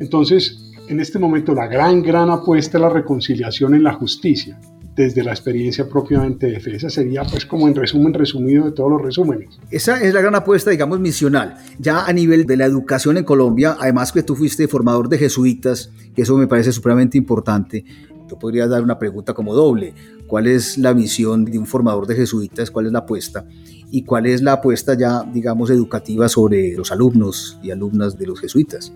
Entonces, 0.00 0.72
en 0.88 0.98
este 0.98 1.20
momento 1.20 1.54
la 1.54 1.68
gran, 1.68 2.02
gran 2.02 2.30
apuesta 2.30 2.78
es 2.78 2.82
la 2.82 2.90
reconciliación 2.90 3.76
en 3.76 3.84
la 3.84 3.94
justicia 3.94 4.60
desde 4.96 5.22
la 5.22 5.32
experiencia 5.32 5.88
propiamente 5.88 6.46
de 6.46 6.58
fe. 6.58 6.76
Esa 6.76 6.88
sería 6.88 7.22
pues 7.22 7.44
como 7.44 7.68
en 7.68 7.74
resumen 7.74 8.14
resumido 8.14 8.64
de 8.64 8.72
todos 8.72 8.90
los 8.90 9.02
resúmenes. 9.02 9.50
Esa 9.70 10.02
es 10.02 10.14
la 10.14 10.22
gran 10.22 10.34
apuesta, 10.34 10.70
digamos, 10.70 10.98
misional. 10.98 11.56
Ya 11.78 12.06
a 12.06 12.12
nivel 12.14 12.46
de 12.46 12.56
la 12.56 12.64
educación 12.64 13.18
en 13.18 13.24
Colombia, 13.24 13.76
además 13.78 14.10
que 14.10 14.22
tú 14.22 14.34
fuiste 14.34 14.66
formador 14.66 15.10
de 15.10 15.18
jesuitas, 15.18 15.90
que 16.14 16.22
eso 16.22 16.36
me 16.38 16.46
parece 16.46 16.72
supremamente 16.72 17.18
importante, 17.18 17.84
yo 18.28 18.38
podría 18.38 18.66
dar 18.66 18.82
una 18.82 18.98
pregunta 18.98 19.34
como 19.34 19.54
doble. 19.54 19.94
¿Cuál 20.26 20.46
es 20.48 20.78
la 20.78 20.94
misión 20.94 21.44
de 21.44 21.58
un 21.58 21.66
formador 21.66 22.06
de 22.06 22.16
jesuitas? 22.16 22.70
¿Cuál 22.70 22.86
es 22.86 22.92
la 22.92 23.00
apuesta? 23.00 23.44
¿Y 23.90 24.02
cuál 24.02 24.26
es 24.26 24.42
la 24.42 24.54
apuesta 24.54 24.96
ya, 24.98 25.22
digamos, 25.22 25.70
educativa 25.70 26.28
sobre 26.28 26.72
los 26.72 26.90
alumnos 26.90 27.58
y 27.62 27.70
alumnas 27.70 28.18
de 28.18 28.26
los 28.26 28.40
jesuitas? 28.40 28.92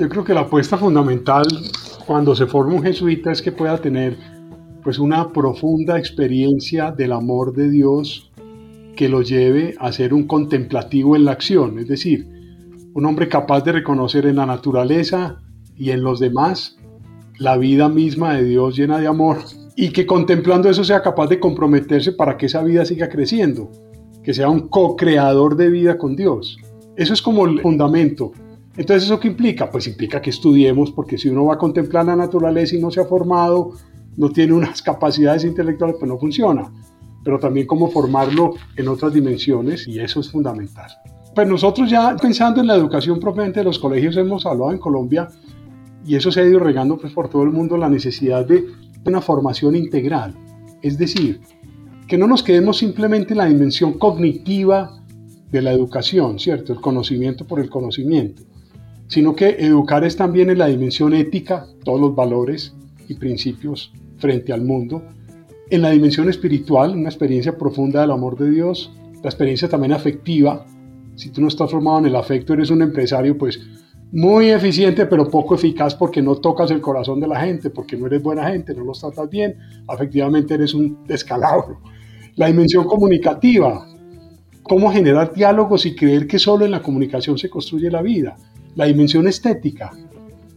Yo 0.00 0.08
creo 0.08 0.24
que 0.24 0.32
la 0.32 0.40
apuesta 0.42 0.78
fundamental 0.78 1.46
cuando 2.06 2.34
se 2.34 2.46
forma 2.46 2.74
un 2.74 2.82
jesuita 2.82 3.32
es 3.32 3.42
que 3.42 3.52
pueda 3.52 3.76
tener 3.76 4.16
pues 4.82 4.98
una 4.98 5.32
profunda 5.32 5.98
experiencia 5.98 6.90
del 6.90 7.12
amor 7.12 7.54
de 7.54 7.70
Dios 7.70 8.32
que 8.96 9.08
lo 9.08 9.22
lleve 9.22 9.74
a 9.78 9.92
ser 9.92 10.12
un 10.12 10.26
contemplativo 10.26 11.16
en 11.16 11.24
la 11.24 11.32
acción, 11.32 11.78
es 11.78 11.88
decir, 11.88 12.28
un 12.94 13.06
hombre 13.06 13.28
capaz 13.28 13.62
de 13.62 13.72
reconocer 13.72 14.26
en 14.26 14.36
la 14.36 14.46
naturaleza 14.46 15.40
y 15.76 15.90
en 15.90 16.02
los 16.02 16.20
demás 16.20 16.76
la 17.38 17.56
vida 17.56 17.88
misma 17.88 18.34
de 18.34 18.44
Dios 18.44 18.76
llena 18.76 18.98
de 18.98 19.06
amor 19.06 19.38
y 19.76 19.90
que 19.90 20.06
contemplando 20.06 20.68
eso 20.68 20.84
sea 20.84 21.02
capaz 21.02 21.28
de 21.28 21.40
comprometerse 21.40 22.12
para 22.12 22.36
que 22.36 22.46
esa 22.46 22.62
vida 22.62 22.84
siga 22.84 23.08
creciendo, 23.08 23.70
que 24.22 24.34
sea 24.34 24.48
un 24.48 24.68
co-creador 24.68 25.56
de 25.56 25.70
vida 25.70 25.96
con 25.96 26.14
Dios. 26.14 26.58
Eso 26.96 27.14
es 27.14 27.22
como 27.22 27.46
el 27.46 27.60
fundamento. 27.60 28.32
Entonces, 28.76 29.04
¿eso 29.04 29.18
qué 29.18 29.28
implica? 29.28 29.70
Pues 29.70 29.86
implica 29.86 30.20
que 30.20 30.30
estudiemos, 30.30 30.92
porque 30.92 31.18
si 31.18 31.28
uno 31.28 31.46
va 31.46 31.54
a 31.54 31.58
contemplar 31.58 32.06
la 32.06 32.16
naturaleza 32.16 32.76
y 32.76 32.80
no 32.80 32.90
se 32.90 33.00
ha 33.00 33.04
formado, 33.04 33.72
no 34.16 34.30
tiene 34.30 34.52
unas 34.52 34.82
capacidades 34.82 35.44
intelectuales, 35.44 35.96
pues 35.98 36.08
no 36.08 36.18
funciona. 36.18 36.70
Pero 37.24 37.38
también 37.38 37.66
cómo 37.66 37.90
formarlo 37.90 38.54
en 38.76 38.88
otras 38.88 39.12
dimensiones 39.12 39.86
y 39.86 40.00
eso 40.00 40.20
es 40.20 40.30
fundamental. 40.30 40.90
Pues 41.34 41.48
nosotros 41.48 41.90
ya 41.90 42.16
pensando 42.16 42.60
en 42.60 42.66
la 42.66 42.74
educación 42.74 43.18
propiamente 43.18 43.60
de 43.60 43.64
los 43.64 43.78
colegios 43.78 44.16
hemos 44.16 44.44
hablado 44.44 44.72
en 44.72 44.78
Colombia 44.78 45.28
y 46.04 46.16
eso 46.16 46.30
se 46.30 46.40
ha 46.40 46.44
ido 46.44 46.58
regando 46.58 46.98
pues 46.98 47.12
por 47.12 47.28
todo 47.28 47.42
el 47.44 47.50
mundo 47.50 47.76
la 47.76 47.88
necesidad 47.88 48.44
de 48.44 48.66
una 49.06 49.20
formación 49.20 49.76
integral. 49.76 50.34
Es 50.82 50.98
decir, 50.98 51.40
que 52.06 52.18
no 52.18 52.26
nos 52.26 52.42
quedemos 52.42 52.78
simplemente 52.78 53.32
en 53.32 53.38
la 53.38 53.46
dimensión 53.46 53.94
cognitiva 53.94 55.00
de 55.50 55.62
la 55.62 55.72
educación, 55.72 56.38
¿cierto? 56.38 56.72
El 56.72 56.80
conocimiento 56.80 57.46
por 57.46 57.60
el 57.60 57.70
conocimiento, 57.70 58.42
sino 59.06 59.34
que 59.34 59.50
educar 59.60 60.04
es 60.04 60.16
también 60.16 60.50
en 60.50 60.58
la 60.58 60.66
dimensión 60.66 61.14
ética, 61.14 61.66
todos 61.84 62.00
los 62.00 62.14
valores 62.14 62.74
y 63.12 63.14
principios 63.14 63.92
frente 64.18 64.52
al 64.52 64.62
mundo, 64.62 65.02
en 65.70 65.82
la 65.82 65.90
dimensión 65.90 66.28
espiritual, 66.28 66.96
una 66.96 67.08
experiencia 67.08 67.56
profunda 67.56 68.02
del 68.02 68.10
amor 68.10 68.36
de 68.36 68.50
Dios, 68.50 68.92
la 69.22 69.30
experiencia 69.30 69.68
también 69.68 69.92
afectiva, 69.92 70.66
si 71.14 71.30
tú 71.30 71.40
no 71.40 71.48
estás 71.48 71.70
formado 71.70 72.00
en 72.00 72.06
el 72.06 72.16
afecto, 72.16 72.52
eres 72.52 72.70
un 72.70 72.82
empresario 72.82 73.38
pues 73.38 73.60
muy 74.12 74.50
eficiente 74.50 75.06
pero 75.06 75.30
poco 75.30 75.54
eficaz 75.54 75.94
porque 75.94 76.20
no 76.20 76.36
tocas 76.36 76.70
el 76.70 76.80
corazón 76.80 77.20
de 77.20 77.28
la 77.28 77.40
gente, 77.40 77.70
porque 77.70 77.96
no 77.96 78.06
eres 78.06 78.22
buena 78.22 78.50
gente, 78.50 78.74
no 78.74 78.84
los 78.84 79.00
tratas 79.00 79.30
bien, 79.30 79.56
afectivamente 79.88 80.54
eres 80.54 80.74
un 80.74 81.04
descalabro. 81.06 81.80
La 82.34 82.48
dimensión 82.48 82.84
comunicativa, 82.84 83.86
cómo 84.62 84.92
generar 84.92 85.32
diálogos 85.32 85.86
y 85.86 85.94
creer 85.94 86.26
que 86.26 86.38
solo 86.38 86.64
en 86.64 86.70
la 86.70 86.82
comunicación 86.82 87.38
se 87.38 87.48
construye 87.48 87.90
la 87.90 88.02
vida. 88.02 88.36
La 88.74 88.86
dimensión 88.86 89.26
estética, 89.26 89.90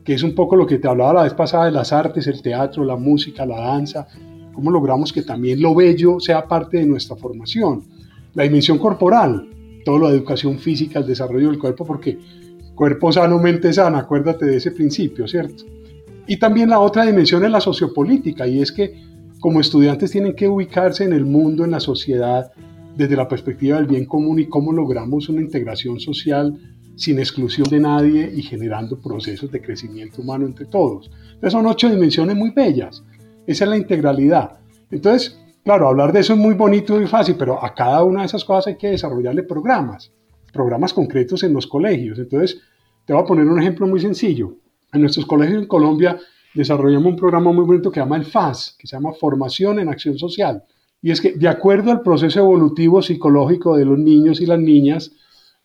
que 0.05 0.13
es 0.13 0.21
un 0.21 0.35
poco 0.35 0.55
lo 0.55 0.67
que 0.67 0.77
te 0.77 0.87
hablaba 0.87 1.13
la 1.13 1.23
vez 1.23 1.33
pasada 1.33 1.65
de 1.65 1.71
las 1.71 1.91
artes, 1.91 2.27
el 2.27 2.43
teatro, 2.43 2.85
la 2.85 2.95
música, 2.95 3.43
la 3.43 3.59
danza, 3.59 4.07
cómo 4.53 4.69
logramos 4.69 5.11
que 5.11 5.23
también 5.23 5.59
lo 5.59 5.73
bello 5.73 6.19
sea 6.19 6.47
parte 6.47 6.77
de 6.77 6.85
nuestra 6.85 7.15
formación. 7.15 7.81
La 8.35 8.43
dimensión 8.43 8.77
corporal, 8.77 9.49
toda 9.83 10.07
la 10.07 10.15
educación 10.15 10.59
física, 10.59 10.99
el 10.99 11.07
desarrollo 11.07 11.49
del 11.49 11.57
cuerpo, 11.57 11.85
porque 11.85 12.19
cuerpo 12.75 13.11
sano, 13.11 13.39
mente 13.39 13.73
sana, 13.73 13.99
acuérdate 13.99 14.45
de 14.45 14.57
ese 14.57 14.71
principio, 14.71 15.27
¿cierto? 15.27 15.63
Y 16.27 16.37
también 16.37 16.69
la 16.69 16.79
otra 16.79 17.03
dimensión 17.05 17.43
es 17.43 17.49
la 17.49 17.61
sociopolítica, 17.61 18.47
y 18.47 18.61
es 18.61 18.71
que 18.71 19.01
como 19.39 19.59
estudiantes 19.59 20.11
tienen 20.11 20.35
que 20.35 20.47
ubicarse 20.47 21.03
en 21.03 21.13
el 21.13 21.25
mundo, 21.25 21.65
en 21.65 21.71
la 21.71 21.79
sociedad, 21.79 22.51
desde 22.95 23.15
la 23.15 23.27
perspectiva 23.27 23.77
del 23.77 23.87
bien 23.87 24.05
común 24.05 24.39
y 24.39 24.45
cómo 24.45 24.71
logramos 24.71 25.29
una 25.29 25.41
integración 25.41 25.99
social 25.99 26.57
sin 26.95 27.19
exclusión 27.19 27.67
de 27.69 27.79
nadie 27.79 28.31
y 28.33 28.41
generando 28.41 28.99
procesos 28.99 29.51
de 29.51 29.61
crecimiento 29.61 30.21
humano 30.21 30.45
entre 30.45 30.65
todos. 30.65 31.11
Entonces 31.25 31.51
son 31.51 31.65
ocho 31.65 31.89
dimensiones 31.89 32.35
muy 32.35 32.51
bellas. 32.51 33.03
Esa 33.45 33.65
es 33.65 33.69
la 33.69 33.77
integralidad. 33.77 34.57
Entonces, 34.91 35.39
claro, 35.63 35.87
hablar 35.87 36.13
de 36.13 36.21
eso 36.21 36.33
es 36.33 36.39
muy 36.39 36.53
bonito 36.53 37.01
y 37.01 37.07
fácil, 37.07 37.35
pero 37.37 37.63
a 37.63 37.73
cada 37.73 38.03
una 38.03 38.21
de 38.21 38.27
esas 38.27 38.45
cosas 38.45 38.67
hay 38.67 38.77
que 38.77 38.91
desarrollarle 38.91 39.43
programas, 39.43 40.11
programas 40.51 40.93
concretos 40.93 41.43
en 41.43 41.53
los 41.53 41.67
colegios. 41.67 42.17
Entonces, 42.17 42.61
te 43.05 43.13
voy 43.13 43.21
a 43.21 43.25
poner 43.25 43.45
un 43.45 43.59
ejemplo 43.59 43.87
muy 43.87 43.99
sencillo. 43.99 44.55
En 44.91 45.01
nuestros 45.01 45.25
colegios 45.25 45.61
en 45.61 45.67
Colombia 45.67 46.17
desarrollamos 46.53 47.07
un 47.07 47.17
programa 47.17 47.51
muy 47.51 47.65
bonito 47.65 47.91
que 47.91 47.99
se 47.99 48.03
llama 48.05 48.17
el 48.17 48.25
FAS, 48.25 48.75
que 48.79 48.87
se 48.87 48.95
llama 48.95 49.13
Formación 49.13 49.79
en 49.79 49.89
Acción 49.89 50.17
Social. 50.17 50.63
Y 51.01 51.11
es 51.11 51.21
que 51.21 51.33
de 51.33 51.47
acuerdo 51.47 51.91
al 51.91 52.01
proceso 52.01 52.39
evolutivo 52.39 53.01
psicológico 53.01 53.75
de 53.75 53.85
los 53.85 53.99
niños 53.99 54.41
y 54.41 54.45
las 54.45 54.59
niñas, 54.59 55.11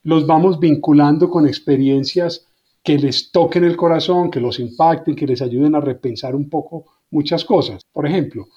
los 0.03 0.27
vamos 0.27 0.59
vinculando 0.59 1.29
con 1.29 1.47
experiencias 1.47 2.47
que 2.83 2.99
les 2.99 3.31
toquen 3.31 3.65
el 3.65 3.77
corazón, 3.77 4.31
que 4.31 4.41
los 4.41 4.59
impacten, 4.59 5.15
que 5.15 5.27
les 5.27 5.43
ayuden 5.43 5.75
a 5.75 5.81
repensar 5.81 6.35
un 6.35 6.49
poco 6.49 6.87
muchas 7.11 7.45
cosas. 7.45 7.83
Por 7.93 8.07
ejemplo, 8.07 8.49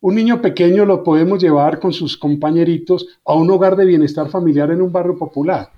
un 0.00 0.14
niño 0.14 0.40
pequeño 0.40 0.86
lo 0.86 1.04
podemos 1.04 1.42
llevar 1.42 1.78
con 1.78 1.92
sus 1.92 2.16
compañeritos 2.16 3.06
a 3.24 3.34
un 3.34 3.50
hogar 3.50 3.76
de 3.76 3.84
bienestar 3.84 4.30
familiar 4.30 4.70
en 4.70 4.80
un 4.80 4.92
barrio 4.92 5.18
popular, 5.18 5.70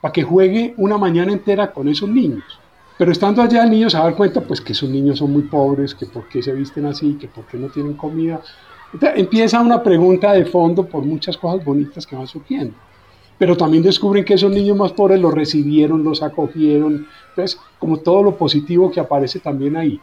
para 0.00 0.12
que 0.12 0.22
juegue 0.22 0.74
una 0.76 0.96
mañana 0.96 1.32
entera 1.32 1.72
con 1.72 1.88
esos 1.88 2.08
niños. 2.08 2.44
Pero 2.98 3.10
estando 3.10 3.42
allá 3.42 3.64
el 3.64 3.70
niño 3.70 3.90
se 3.90 3.96
da 3.96 4.14
cuenta 4.14 4.40
pues 4.40 4.60
que 4.60 4.72
esos 4.72 4.88
niños 4.88 5.18
son 5.18 5.32
muy 5.32 5.42
pobres, 5.42 5.94
que 5.94 6.06
por 6.06 6.28
qué 6.28 6.42
se 6.42 6.52
visten 6.52 6.86
así, 6.86 7.14
que 7.14 7.26
por 7.26 7.46
qué 7.46 7.56
no 7.56 7.68
tienen 7.68 7.94
comida. 7.94 8.40
empieza 9.16 9.60
una 9.60 9.82
pregunta 9.82 10.32
de 10.32 10.44
fondo 10.44 10.86
por 10.86 11.04
muchas 11.04 11.36
cosas 11.36 11.64
bonitas 11.64 12.06
que 12.06 12.14
van 12.14 12.28
surgiendo 12.28 12.76
pero 13.42 13.56
también 13.56 13.82
descubren 13.82 14.24
que 14.24 14.34
esos 14.34 14.52
niños 14.52 14.76
más 14.76 14.92
pobres 14.92 15.20
los 15.20 15.34
recibieron, 15.34 16.04
los 16.04 16.22
acogieron, 16.22 17.08
entonces 17.30 17.58
como 17.76 17.96
todo 17.96 18.22
lo 18.22 18.36
positivo 18.36 18.88
que 18.88 19.00
aparece 19.00 19.40
también 19.40 19.76
ahí. 19.76 20.00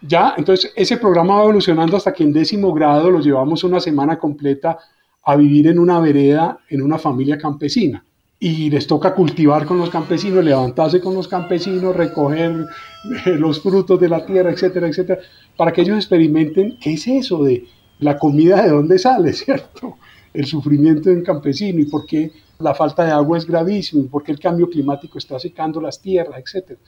Ya, 0.00 0.32
entonces 0.38 0.72
ese 0.74 0.96
programa 0.96 1.34
va 1.34 1.42
evolucionando 1.42 1.98
hasta 1.98 2.14
que 2.14 2.24
en 2.24 2.32
décimo 2.32 2.72
grado 2.72 3.10
los 3.10 3.26
llevamos 3.26 3.62
una 3.62 3.78
semana 3.78 4.18
completa 4.18 4.78
a 5.22 5.36
vivir 5.36 5.66
en 5.66 5.78
una 5.78 6.00
vereda, 6.00 6.60
en 6.70 6.80
una 6.80 6.96
familia 6.96 7.36
campesina. 7.36 8.02
Y 8.38 8.70
les 8.70 8.86
toca 8.86 9.14
cultivar 9.14 9.66
con 9.66 9.76
los 9.76 9.90
campesinos, 9.90 10.42
levantarse 10.42 10.98
con 10.98 11.12
los 11.12 11.28
campesinos, 11.28 11.94
recoger 11.94 12.64
los 13.38 13.60
frutos 13.60 14.00
de 14.00 14.08
la 14.08 14.24
tierra, 14.24 14.50
etcétera, 14.50 14.88
etcétera, 14.88 15.20
para 15.58 15.74
que 15.74 15.82
ellos 15.82 15.98
experimenten 15.98 16.78
qué 16.80 16.94
es 16.94 17.06
eso 17.06 17.44
de 17.44 17.66
la 17.98 18.16
comida, 18.16 18.62
de 18.62 18.70
dónde 18.70 18.98
sale, 18.98 19.30
¿cierto? 19.34 19.98
El 20.36 20.46
sufrimiento 20.46 21.08
de 21.08 21.16
un 21.16 21.22
campesino 21.22 21.80
y 21.80 21.86
por 21.86 22.04
qué 22.04 22.30
la 22.58 22.74
falta 22.74 23.04
de 23.04 23.10
agua 23.10 23.38
es 23.38 23.46
gravísima, 23.46 24.04
porque 24.10 24.32
el 24.32 24.38
cambio 24.38 24.68
climático 24.68 25.18
está 25.18 25.38
secando 25.38 25.80
las 25.80 26.00
tierras, 26.00 26.38
etc. 26.38 26.78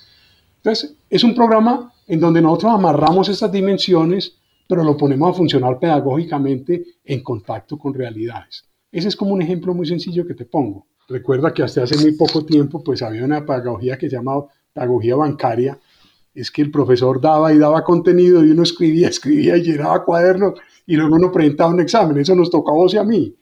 Entonces, 0.56 0.94
es 1.08 1.24
un 1.24 1.34
programa 1.34 1.92
en 2.06 2.20
donde 2.20 2.42
nosotros 2.42 2.74
amarramos 2.74 3.28
estas 3.28 3.50
dimensiones, 3.50 4.34
pero 4.66 4.84
lo 4.84 4.96
ponemos 4.96 5.30
a 5.30 5.34
funcionar 5.34 5.78
pedagógicamente 5.78 6.84
en 7.04 7.22
contacto 7.22 7.78
con 7.78 7.94
realidades. 7.94 8.64
Ese 8.92 9.08
es 9.08 9.16
como 9.16 9.32
un 9.32 9.42
ejemplo 9.42 9.72
muy 9.74 9.86
sencillo 9.86 10.26
que 10.26 10.34
te 10.34 10.44
pongo. 10.44 10.86
Recuerda 11.08 11.52
que 11.54 11.62
hasta 11.62 11.82
hace 11.82 11.96
muy 11.96 12.12
poco 12.12 12.44
tiempo 12.44 12.82
pues 12.84 13.02
había 13.02 13.24
una 13.24 13.44
pedagogía 13.46 13.96
que 13.96 14.10
se 14.10 14.16
llamaba 14.16 14.46
pedagogía 14.74 15.16
bancaria, 15.16 15.78
es 16.34 16.50
que 16.50 16.62
el 16.62 16.70
profesor 16.70 17.20
daba 17.20 17.52
y 17.52 17.58
daba 17.58 17.82
contenido 17.82 18.44
y 18.44 18.50
uno 18.50 18.62
escribía, 18.62 19.08
escribía 19.10 19.56
y 19.56 19.62
llenaba 19.62 20.04
cuadernos 20.04 20.54
y 20.86 20.96
luego 20.96 21.16
uno 21.16 21.32
presentaba 21.32 21.72
un 21.72 21.80
examen, 21.80 22.18
eso 22.18 22.34
nos 22.34 22.50
tocó 22.50 22.72
a 22.72 22.74
vos 22.74 22.94
y 22.94 22.98
a 22.98 23.04
mí. 23.04 23.34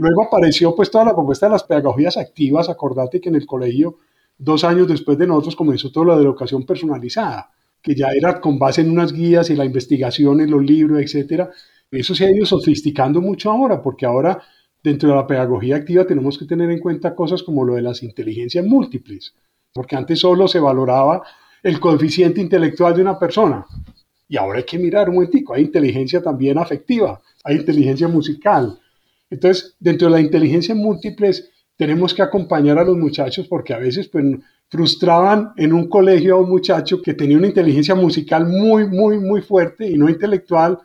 Luego 0.00 0.24
apareció 0.24 0.74
pues 0.74 0.90
toda 0.90 1.04
la 1.04 1.14
propuesta 1.14 1.44
de 1.44 1.52
las 1.52 1.64
pedagogías 1.64 2.16
activas, 2.16 2.70
acordate 2.70 3.20
que 3.20 3.28
en 3.28 3.34
el 3.34 3.44
colegio, 3.44 3.98
dos 4.38 4.64
años 4.64 4.88
después 4.88 5.18
de 5.18 5.26
nosotros, 5.26 5.54
comenzó 5.54 5.92
toda 5.92 6.16
la 6.16 6.22
educación 6.22 6.64
personalizada, 6.64 7.50
que 7.82 7.94
ya 7.94 8.08
era 8.08 8.40
con 8.40 8.58
base 8.58 8.80
en 8.80 8.90
unas 8.90 9.12
guías 9.12 9.50
y 9.50 9.56
la 9.56 9.66
investigación 9.66 10.40
en 10.40 10.52
los 10.52 10.64
libros, 10.64 11.02
etcétera. 11.02 11.50
Eso 11.90 12.14
se 12.14 12.24
ha 12.24 12.30
ido 12.30 12.46
sofisticando 12.46 13.20
mucho 13.20 13.50
ahora, 13.50 13.82
porque 13.82 14.06
ahora 14.06 14.40
dentro 14.82 15.10
de 15.10 15.16
la 15.16 15.26
pedagogía 15.26 15.76
activa 15.76 16.06
tenemos 16.06 16.38
que 16.38 16.46
tener 16.46 16.70
en 16.70 16.78
cuenta 16.78 17.14
cosas 17.14 17.42
como 17.42 17.62
lo 17.62 17.74
de 17.74 17.82
las 17.82 18.02
inteligencias 18.02 18.64
múltiples, 18.64 19.34
porque 19.70 19.96
antes 19.96 20.18
solo 20.18 20.48
se 20.48 20.60
valoraba 20.60 21.22
el 21.62 21.78
coeficiente 21.78 22.40
intelectual 22.40 22.94
de 22.94 23.02
una 23.02 23.18
persona. 23.18 23.66
Y 24.26 24.38
ahora 24.38 24.60
hay 24.60 24.64
que 24.64 24.78
mirar 24.78 25.10
un 25.10 25.16
momentico, 25.16 25.52
hay 25.52 25.64
inteligencia 25.64 26.22
también 26.22 26.56
afectiva, 26.56 27.20
hay 27.44 27.56
inteligencia 27.56 28.08
musical. 28.08 28.79
Entonces, 29.30 29.76
dentro 29.78 30.08
de 30.08 30.14
la 30.14 30.20
inteligencia 30.20 30.74
múltiples, 30.74 31.48
tenemos 31.76 32.12
que 32.12 32.22
acompañar 32.22 32.78
a 32.78 32.84
los 32.84 32.96
muchachos 32.96 33.46
porque 33.48 33.72
a 33.72 33.78
veces 33.78 34.08
pues, 34.08 34.24
frustraban 34.68 35.52
en 35.56 35.72
un 35.72 35.88
colegio 35.88 36.34
a 36.34 36.40
un 36.40 36.50
muchacho 36.50 37.00
que 37.00 37.14
tenía 37.14 37.38
una 37.38 37.46
inteligencia 37.46 37.94
musical 37.94 38.46
muy, 38.46 38.86
muy, 38.86 39.18
muy 39.18 39.40
fuerte 39.40 39.88
y 39.88 39.96
no 39.96 40.08
intelectual. 40.08 40.78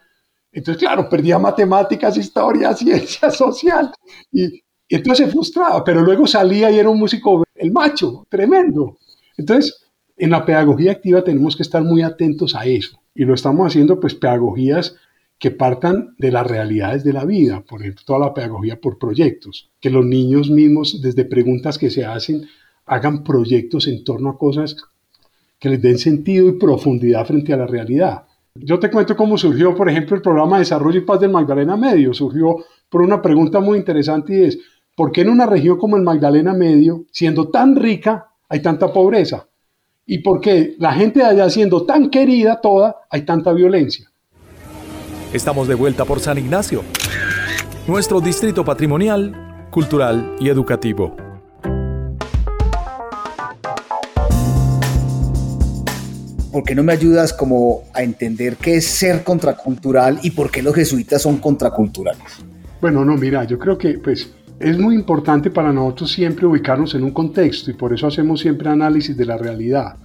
Entonces, 0.51 0.81
claro, 0.81 1.09
perdía 1.09 1.37
matemáticas, 1.37 2.15
historia, 2.15 2.73
ciencia 2.75 3.29
social. 3.29 3.91
Y, 4.31 4.45
y 4.87 4.95
entonces 4.95 5.25
se 5.25 5.31
frustraba, 5.31 5.83
pero 5.83 6.01
luego 6.01 6.27
salía 6.27 6.71
y 6.71 6.79
era 6.79 6.89
un 6.89 6.99
músico, 6.99 7.43
el 7.55 7.71
macho, 7.71 8.25
tremendo. 8.29 8.97
Entonces, 9.37 9.85
en 10.15 10.29
la 10.29 10.45
pedagogía 10.45 10.93
activa 10.93 11.23
tenemos 11.23 11.55
que 11.55 11.63
estar 11.63 11.83
muy 11.83 12.03
atentos 12.03 12.55
a 12.55 12.65
eso. 12.65 13.01
Y 13.13 13.25
lo 13.25 13.33
estamos 13.33 13.67
haciendo, 13.67 13.99
pues, 13.99 14.13
pedagogías 14.15 14.95
que 15.37 15.51
partan 15.51 16.15
de 16.17 16.31
las 16.31 16.47
realidades 16.47 17.03
de 17.03 17.13
la 17.13 17.25
vida, 17.25 17.61
por 17.61 17.81
ejemplo, 17.81 18.03
toda 18.05 18.19
la 18.19 18.33
pedagogía 18.33 18.79
por 18.79 18.97
proyectos, 18.97 19.69
que 19.79 19.89
los 19.89 20.05
niños 20.05 20.49
mismos, 20.49 21.01
desde 21.01 21.25
preguntas 21.25 21.77
que 21.77 21.89
se 21.89 22.05
hacen, 22.05 22.47
hagan 22.85 23.23
proyectos 23.23 23.87
en 23.87 24.03
torno 24.03 24.29
a 24.29 24.37
cosas 24.37 24.77
que 25.59 25.69
les 25.69 25.81
den 25.81 25.97
sentido 25.97 26.47
y 26.47 26.53
profundidad 26.53 27.25
frente 27.25 27.53
a 27.53 27.57
la 27.57 27.67
realidad. 27.67 28.25
Yo 28.55 28.79
te 28.79 28.89
cuento 28.89 29.15
cómo 29.17 29.37
surgió, 29.37 29.75
por 29.75 29.89
ejemplo, 29.89 30.15
el 30.15 30.21
programa 30.21 30.55
de 30.55 30.61
Desarrollo 30.61 30.99
y 30.99 31.05
Paz 31.05 31.19
del 31.19 31.31
Magdalena 31.31 31.75
Medio. 31.75 32.13
Surgió 32.13 32.57
por 32.89 33.01
una 33.01 33.21
pregunta 33.21 33.59
muy 33.59 33.77
interesante 33.77 34.33
y 34.33 34.43
es, 34.43 34.59
¿por 34.95 35.11
qué 35.11 35.21
en 35.21 35.29
una 35.29 35.45
región 35.45 35.77
como 35.77 35.97
el 35.97 36.03
Magdalena 36.03 36.53
Medio, 36.53 37.05
siendo 37.11 37.49
tan 37.49 37.75
rica, 37.75 38.29
hay 38.47 38.61
tanta 38.61 38.93
pobreza? 38.93 39.47
¿Y 40.05 40.19
por 40.19 40.39
qué 40.39 40.75
la 40.79 40.93
gente 40.93 41.19
de 41.19 41.25
allá, 41.25 41.49
siendo 41.49 41.85
tan 41.85 42.09
querida 42.09 42.61
toda, 42.61 42.95
hay 43.09 43.23
tanta 43.23 43.51
violencia? 43.51 44.09
Estamos 45.35 45.67
de 45.67 45.75
vuelta 45.75 46.05
por 46.05 46.21
San 46.21 46.37
Ignacio, 46.37 46.81
nuestro 47.89 48.21
distrito 48.21 48.63
patrimonial, 48.63 49.67
cultural 49.69 50.33
y 50.39 50.47
educativo. 50.47 51.13
¿Por 56.53 56.63
qué 56.63 56.73
no 56.73 56.83
me 56.83 56.93
ayudas 56.93 57.33
como 57.33 57.81
a 57.93 58.01
entender 58.01 58.55
qué 58.55 58.75
es 58.77 58.87
ser 58.87 59.25
contracultural 59.25 60.19
y 60.23 60.31
por 60.31 60.49
qué 60.49 60.63
los 60.63 60.73
jesuitas 60.73 61.23
son 61.23 61.35
contraculturales? 61.39 62.45
Bueno, 62.79 63.03
no, 63.03 63.17
mira, 63.17 63.43
yo 63.43 63.59
creo 63.59 63.77
que 63.77 63.99
pues 63.99 64.33
es 64.61 64.79
muy 64.79 64.95
importante 64.95 65.51
para 65.51 65.73
nosotros 65.73 66.13
siempre 66.13 66.45
ubicarnos 66.45 66.95
en 66.95 67.03
un 67.03 67.11
contexto 67.11 67.69
y 67.71 67.73
por 67.73 67.93
eso 67.93 68.07
hacemos 68.07 68.39
siempre 68.39 68.69
análisis 68.69 69.17
de 69.17 69.25
la 69.25 69.35
realidad. 69.35 69.97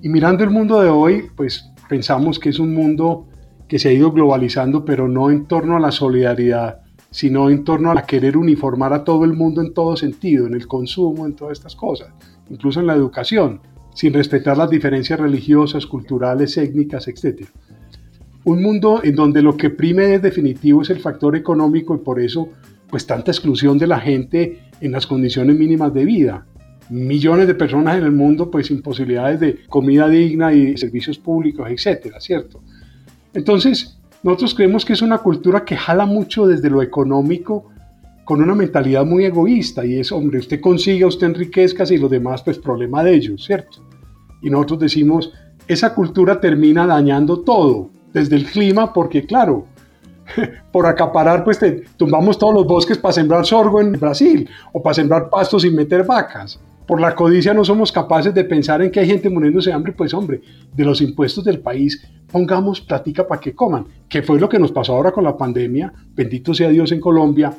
Y 0.00 0.08
mirando 0.08 0.44
el 0.44 0.50
mundo 0.50 0.80
de 0.80 0.88
hoy, 0.88 1.26
pues 1.36 1.70
pensamos 1.90 2.38
que 2.38 2.48
es 2.48 2.58
un 2.58 2.72
mundo 2.72 3.26
que 3.68 3.78
se 3.78 3.88
ha 3.88 3.92
ido 3.92 4.12
globalizando, 4.12 4.84
pero 4.84 5.08
no 5.08 5.30
en 5.30 5.46
torno 5.46 5.76
a 5.76 5.80
la 5.80 5.90
solidaridad, 5.90 6.80
sino 7.10 7.50
en 7.50 7.64
torno 7.64 7.90
a 7.90 8.02
querer 8.02 8.36
uniformar 8.36 8.92
a 8.92 9.04
todo 9.04 9.24
el 9.24 9.32
mundo 9.32 9.60
en 9.60 9.72
todo 9.72 9.96
sentido, 9.96 10.46
en 10.46 10.54
el 10.54 10.66
consumo, 10.66 11.26
en 11.26 11.34
todas 11.34 11.58
estas 11.58 11.74
cosas, 11.74 12.08
incluso 12.50 12.80
en 12.80 12.86
la 12.86 12.94
educación, 12.94 13.60
sin 13.94 14.12
respetar 14.12 14.58
las 14.58 14.68
diferencias 14.68 15.18
religiosas, 15.18 15.86
culturales, 15.86 16.56
étnicas, 16.58 17.08
etc. 17.08 17.46
Un 18.44 18.62
mundo 18.62 19.00
en 19.02 19.14
donde 19.16 19.42
lo 19.42 19.56
que 19.56 19.70
prime 19.70 20.14
es 20.14 20.22
definitivo 20.22 20.82
es 20.82 20.90
el 20.90 21.00
factor 21.00 21.34
económico 21.34 21.94
y 21.94 21.98
por 21.98 22.20
eso 22.20 22.50
pues 22.88 23.06
tanta 23.06 23.30
exclusión 23.30 23.78
de 23.78 23.86
la 23.86 23.98
gente 23.98 24.60
en 24.80 24.92
las 24.92 25.06
condiciones 25.06 25.56
mínimas 25.56 25.92
de 25.92 26.04
vida. 26.04 26.46
Millones 26.90 27.48
de 27.48 27.54
personas 27.54 27.96
en 27.96 28.04
el 28.04 28.12
mundo 28.12 28.50
pues 28.50 28.66
sin 28.68 28.82
posibilidades 28.82 29.40
de 29.40 29.66
comida 29.68 30.08
digna 30.08 30.52
y 30.52 30.76
servicios 30.76 31.18
públicos, 31.18 31.66
etcétera, 31.68 32.20
¿cierto? 32.20 32.62
Entonces, 33.36 33.98
nosotros 34.22 34.54
creemos 34.54 34.86
que 34.86 34.94
es 34.94 35.02
una 35.02 35.18
cultura 35.18 35.62
que 35.62 35.76
jala 35.76 36.06
mucho 36.06 36.46
desde 36.46 36.70
lo 36.70 36.80
económico 36.80 37.66
con 38.24 38.40
una 38.40 38.54
mentalidad 38.54 39.04
muy 39.04 39.26
egoísta 39.26 39.84
y 39.84 40.00
es, 40.00 40.10
hombre, 40.10 40.38
usted 40.38 40.58
consiga, 40.58 41.06
usted 41.06 41.26
enriquezca 41.26 41.84
y 41.90 41.98
los 41.98 42.10
demás, 42.10 42.42
pues 42.42 42.58
problema 42.58 43.04
de 43.04 43.14
ellos, 43.14 43.44
¿cierto? 43.44 43.82
Y 44.42 44.48
nosotros 44.48 44.80
decimos, 44.80 45.34
esa 45.68 45.94
cultura 45.94 46.40
termina 46.40 46.86
dañando 46.86 47.40
todo, 47.40 47.90
desde 48.14 48.36
el 48.36 48.46
clima, 48.46 48.94
porque 48.94 49.26
claro, 49.26 49.66
por 50.72 50.86
acaparar, 50.86 51.44
pues 51.44 51.60
tumbamos 51.98 52.38
todos 52.38 52.54
los 52.54 52.66
bosques 52.66 52.96
para 52.96 53.12
sembrar 53.12 53.44
sorgo 53.44 53.82
en 53.82 53.92
Brasil 53.92 54.48
o 54.72 54.82
para 54.82 54.94
sembrar 54.94 55.28
pastos 55.28 55.62
y 55.66 55.70
meter 55.70 56.04
vacas. 56.04 56.58
Por 56.86 57.00
la 57.00 57.14
codicia 57.14 57.52
no 57.52 57.64
somos 57.64 57.90
capaces 57.90 58.32
de 58.32 58.44
pensar 58.44 58.80
en 58.80 58.90
que 58.90 59.00
hay 59.00 59.06
gente 59.06 59.28
muriéndose 59.28 59.70
de 59.70 59.76
hambre, 59.76 59.92
pues 59.92 60.14
hombre, 60.14 60.40
de 60.72 60.84
los 60.84 61.00
impuestos 61.00 61.44
del 61.44 61.60
país 61.60 62.06
pongamos 62.30 62.80
plática 62.80 63.26
para 63.26 63.40
que 63.40 63.54
coman, 63.54 63.86
que 64.08 64.22
fue 64.22 64.38
lo 64.38 64.48
que 64.48 64.58
nos 64.58 64.72
pasó 64.72 64.94
ahora 64.94 65.10
con 65.10 65.24
la 65.24 65.36
pandemia, 65.36 65.92
bendito 66.14 66.54
sea 66.54 66.68
Dios 66.68 66.92
en 66.92 67.00
Colombia, 67.00 67.52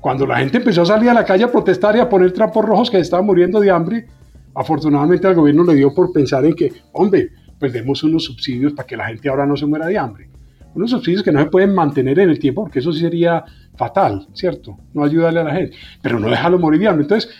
cuando 0.00 0.26
la 0.26 0.38
gente 0.38 0.58
empezó 0.58 0.82
a 0.82 0.86
salir 0.86 1.08
a 1.08 1.14
la 1.14 1.24
calle 1.24 1.44
a 1.44 1.52
protestar 1.52 1.96
y 1.96 2.00
a 2.00 2.08
poner 2.08 2.32
trapos 2.32 2.64
rojos 2.64 2.90
que 2.90 2.98
estaban 2.98 3.24
muriendo 3.24 3.60
de 3.60 3.70
hambre, 3.70 4.06
afortunadamente 4.54 5.26
al 5.26 5.34
gobierno 5.34 5.64
le 5.64 5.74
dio 5.74 5.94
por 5.94 6.12
pensar 6.12 6.44
en 6.44 6.54
que, 6.54 6.72
hombre, 6.92 7.30
pues 7.58 8.02
unos 8.02 8.24
subsidios 8.24 8.72
para 8.72 8.86
que 8.86 8.96
la 8.96 9.06
gente 9.06 9.28
ahora 9.28 9.46
no 9.46 9.56
se 9.56 9.66
muera 9.66 9.86
de 9.86 9.96
hambre. 9.96 10.28
Unos 10.74 10.90
subsidios 10.90 11.22
que 11.22 11.32
no 11.32 11.40
se 11.40 11.46
pueden 11.46 11.74
mantener 11.74 12.18
en 12.18 12.30
el 12.30 12.38
tiempo 12.38 12.64
porque 12.64 12.80
eso 12.80 12.92
sería 12.92 13.44
fatal, 13.76 14.26
¿cierto? 14.34 14.76
No 14.92 15.04
ayudarle 15.04 15.40
a 15.40 15.44
la 15.44 15.54
gente, 15.54 15.76
pero 16.02 16.18
no 16.18 16.28
dejarlo 16.28 16.58
morir 16.58 16.80
de 16.80 16.88
hambre. 16.88 17.04
Entonces, 17.04 17.30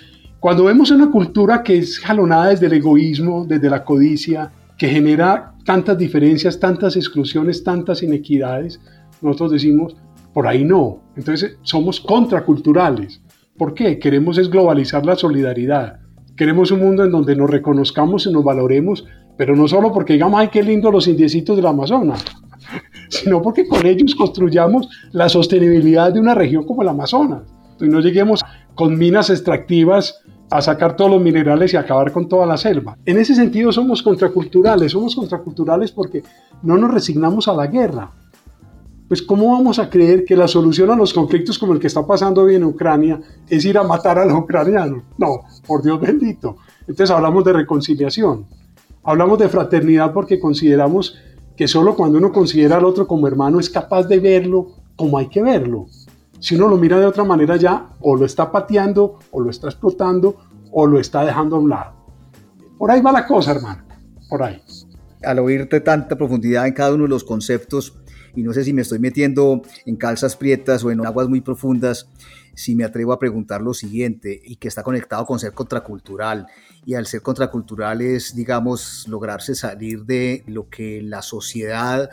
cuando 0.44 0.64
vemos 0.64 0.90
una 0.90 1.10
cultura 1.10 1.62
que 1.62 1.78
es 1.78 1.98
jalonada 1.98 2.48
desde 2.48 2.66
el 2.66 2.74
egoísmo, 2.74 3.46
desde 3.46 3.70
la 3.70 3.82
codicia, 3.82 4.52
que 4.76 4.88
genera 4.88 5.54
tantas 5.64 5.96
diferencias, 5.96 6.60
tantas 6.60 6.96
exclusiones, 6.96 7.64
tantas 7.64 8.02
inequidades, 8.02 8.78
nosotros 9.22 9.52
decimos, 9.52 9.96
por 10.34 10.46
ahí 10.46 10.62
no. 10.62 10.98
Entonces 11.16 11.56
somos 11.62 11.98
contraculturales. 11.98 13.22
¿Por 13.56 13.72
qué? 13.72 13.98
Queremos 13.98 14.36
es 14.36 14.50
globalizar 14.50 15.06
la 15.06 15.16
solidaridad. 15.16 16.00
Queremos 16.36 16.70
un 16.70 16.80
mundo 16.80 17.04
en 17.04 17.12
donde 17.12 17.34
nos 17.34 17.48
reconozcamos 17.48 18.26
y 18.26 18.30
nos 18.30 18.44
valoremos, 18.44 19.06
pero 19.38 19.56
no 19.56 19.66
solo 19.66 19.94
porque 19.94 20.12
digamos, 20.12 20.38
ay, 20.38 20.48
qué 20.48 20.62
lindo 20.62 20.90
los 20.90 21.08
indiecitos 21.08 21.56
del 21.56 21.64
Amazonas, 21.64 22.22
sino 23.08 23.40
porque 23.40 23.66
con 23.66 23.86
ellos 23.86 24.14
construyamos 24.14 24.90
la 25.10 25.30
sostenibilidad 25.30 26.12
de 26.12 26.20
una 26.20 26.34
región 26.34 26.66
como 26.66 26.82
el 26.82 26.88
Amazonas. 26.88 27.44
Y 27.80 27.86
no 27.86 28.00
lleguemos 28.00 28.44
con 28.74 28.98
minas 28.98 29.30
extractivas 29.30 30.20
a 30.50 30.62
sacar 30.62 30.96
todos 30.96 31.10
los 31.10 31.22
minerales 31.22 31.72
y 31.72 31.76
acabar 31.76 32.12
con 32.12 32.28
toda 32.28 32.46
la 32.46 32.56
selva. 32.56 32.96
En 33.04 33.18
ese 33.18 33.34
sentido 33.34 33.72
somos 33.72 34.02
contraculturales, 34.02 34.92
somos 34.92 35.14
contraculturales 35.14 35.90
porque 35.92 36.22
no 36.62 36.76
nos 36.76 36.92
resignamos 36.92 37.48
a 37.48 37.54
la 37.54 37.66
guerra. 37.66 38.10
Pues 39.08 39.20
¿cómo 39.22 39.52
vamos 39.52 39.78
a 39.78 39.90
creer 39.90 40.24
que 40.24 40.36
la 40.36 40.48
solución 40.48 40.90
a 40.90 40.96
los 40.96 41.12
conflictos 41.12 41.58
como 41.58 41.74
el 41.74 41.78
que 41.78 41.88
está 41.88 42.06
pasando 42.06 42.42
hoy 42.42 42.54
en 42.54 42.64
Ucrania 42.64 43.20
es 43.48 43.64
ir 43.64 43.76
a 43.76 43.82
matar 43.82 44.18
a 44.18 44.24
los 44.24 44.38
ucranianos? 44.38 45.02
No, 45.18 45.42
por 45.66 45.82
Dios 45.82 46.00
bendito. 46.00 46.56
Entonces 46.80 47.10
hablamos 47.10 47.44
de 47.44 47.52
reconciliación, 47.52 48.46
hablamos 49.02 49.38
de 49.38 49.48
fraternidad 49.48 50.12
porque 50.12 50.40
consideramos 50.40 51.18
que 51.56 51.68
solo 51.68 51.94
cuando 51.94 52.18
uno 52.18 52.32
considera 52.32 52.76
al 52.76 52.84
otro 52.84 53.06
como 53.06 53.28
hermano 53.28 53.60
es 53.60 53.70
capaz 53.70 54.04
de 54.04 54.18
verlo 54.18 54.68
como 54.96 55.18
hay 55.18 55.28
que 55.28 55.42
verlo. 55.42 55.86
Si 56.44 56.56
uno 56.56 56.68
lo 56.68 56.76
mira 56.76 57.00
de 57.00 57.06
otra 57.06 57.24
manera 57.24 57.56
ya, 57.56 57.88
o 58.00 58.16
lo 58.16 58.26
está 58.26 58.52
pateando, 58.52 59.18
o 59.30 59.40
lo 59.40 59.48
está 59.48 59.68
explotando, 59.68 60.36
o 60.72 60.86
lo 60.86 61.00
está 61.00 61.24
dejando 61.24 61.56
a 61.56 61.58
un 61.58 61.70
lado. 61.70 61.94
Por 62.76 62.90
ahí 62.90 63.00
va 63.00 63.12
la 63.12 63.26
cosa, 63.26 63.52
hermano. 63.52 63.82
Por 64.28 64.42
ahí. 64.42 64.60
Al 65.22 65.38
oírte 65.38 65.80
tanta 65.80 66.16
profundidad 66.16 66.66
en 66.66 66.74
cada 66.74 66.92
uno 66.92 67.04
de 67.04 67.08
los 67.08 67.24
conceptos, 67.24 67.94
y 68.36 68.42
no 68.42 68.52
sé 68.52 68.62
si 68.62 68.74
me 68.74 68.82
estoy 68.82 68.98
metiendo 68.98 69.62
en 69.86 69.96
calzas 69.96 70.36
prietas 70.36 70.84
o 70.84 70.90
en 70.90 71.06
aguas 71.06 71.30
muy 71.30 71.40
profundas, 71.40 72.10
si 72.54 72.74
me 72.74 72.84
atrevo 72.84 73.14
a 73.14 73.18
preguntar 73.18 73.62
lo 73.62 73.72
siguiente, 73.72 74.38
y 74.44 74.56
que 74.56 74.68
está 74.68 74.82
conectado 74.82 75.24
con 75.24 75.38
ser 75.38 75.54
contracultural, 75.54 76.46
y 76.84 76.92
al 76.92 77.06
ser 77.06 77.22
contracultural 77.22 78.02
es, 78.02 78.36
digamos, 78.36 79.08
lograrse 79.08 79.54
salir 79.54 80.04
de 80.04 80.44
lo 80.46 80.68
que 80.68 81.00
la 81.00 81.22
sociedad 81.22 82.10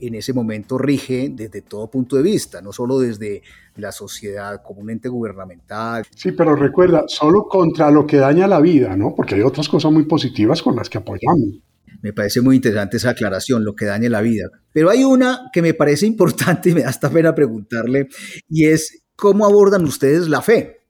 en 0.00 0.14
ese 0.14 0.32
momento 0.32 0.78
rige 0.78 1.30
desde 1.32 1.62
todo 1.62 1.90
punto 1.90 2.16
de 2.16 2.22
vista, 2.22 2.60
no 2.60 2.72
solo 2.72 2.98
desde 2.98 3.42
la 3.76 3.92
sociedad 3.92 4.62
como 4.62 4.80
un 4.80 4.90
ente 4.90 5.08
gubernamental. 5.08 6.04
Sí, 6.14 6.32
pero 6.32 6.56
recuerda, 6.56 7.04
solo 7.06 7.46
contra 7.48 7.90
lo 7.90 8.06
que 8.06 8.18
daña 8.18 8.46
la 8.46 8.60
vida, 8.60 8.96
¿no? 8.96 9.14
Porque 9.14 9.36
hay 9.36 9.42
otras 9.42 9.68
cosas 9.68 9.92
muy 9.92 10.04
positivas 10.04 10.62
con 10.62 10.76
las 10.76 10.88
que 10.88 10.98
apoyamos. 10.98 11.60
Me 12.02 12.12
parece 12.12 12.40
muy 12.40 12.56
interesante 12.56 12.98
esa 12.98 13.10
aclaración, 13.10 13.64
lo 13.64 13.74
que 13.74 13.86
daña 13.86 14.10
la 14.10 14.20
vida. 14.20 14.50
Pero 14.72 14.90
hay 14.90 15.04
una 15.04 15.50
que 15.52 15.62
me 15.62 15.74
parece 15.74 16.06
importante 16.06 16.70
y 16.70 16.74
me 16.74 16.82
da 16.82 16.90
hasta 16.90 17.10
pena 17.10 17.34
preguntarle, 17.34 18.08
y 18.48 18.66
es 18.66 19.04
cómo 19.16 19.46
abordan 19.46 19.84
ustedes 19.84 20.28
la 20.28 20.42
fe 20.42 20.83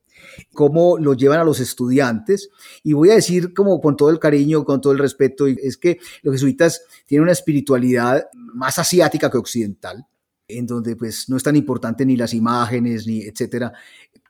cómo 0.55 0.97
lo 0.97 1.13
llevan 1.13 1.41
a 1.41 1.45
los 1.45 1.61
estudiantes. 1.61 2.49
Y 2.83 2.95
voy 2.95 3.11
a 3.11 3.15
decir 3.15 3.53
como 3.53 3.81
con 3.81 3.97
todo 3.97 4.09
el 4.09 4.19
cariño, 4.19 4.65
con 4.65 4.81
todo 4.81 4.93
el 4.93 4.99
respeto, 4.99 5.47
es 5.47 5.77
que 5.77 5.99
los 6.23 6.33
jesuitas 6.33 6.83
tienen 7.07 7.25
una 7.25 7.33
espiritualidad 7.33 8.29
más 8.33 8.79
asiática 8.79 9.31
que 9.31 9.39
occidental 9.39 10.07
en 10.49 10.67
donde 10.67 10.97
pues 10.97 11.29
no 11.29 11.37
es 11.37 11.43
tan 11.43 11.57
importante 11.57 12.05
ni 12.05 12.17
las 12.17 12.35
imágenes, 12.35 13.07
ni 13.07 13.23
etcétera. 13.23 13.73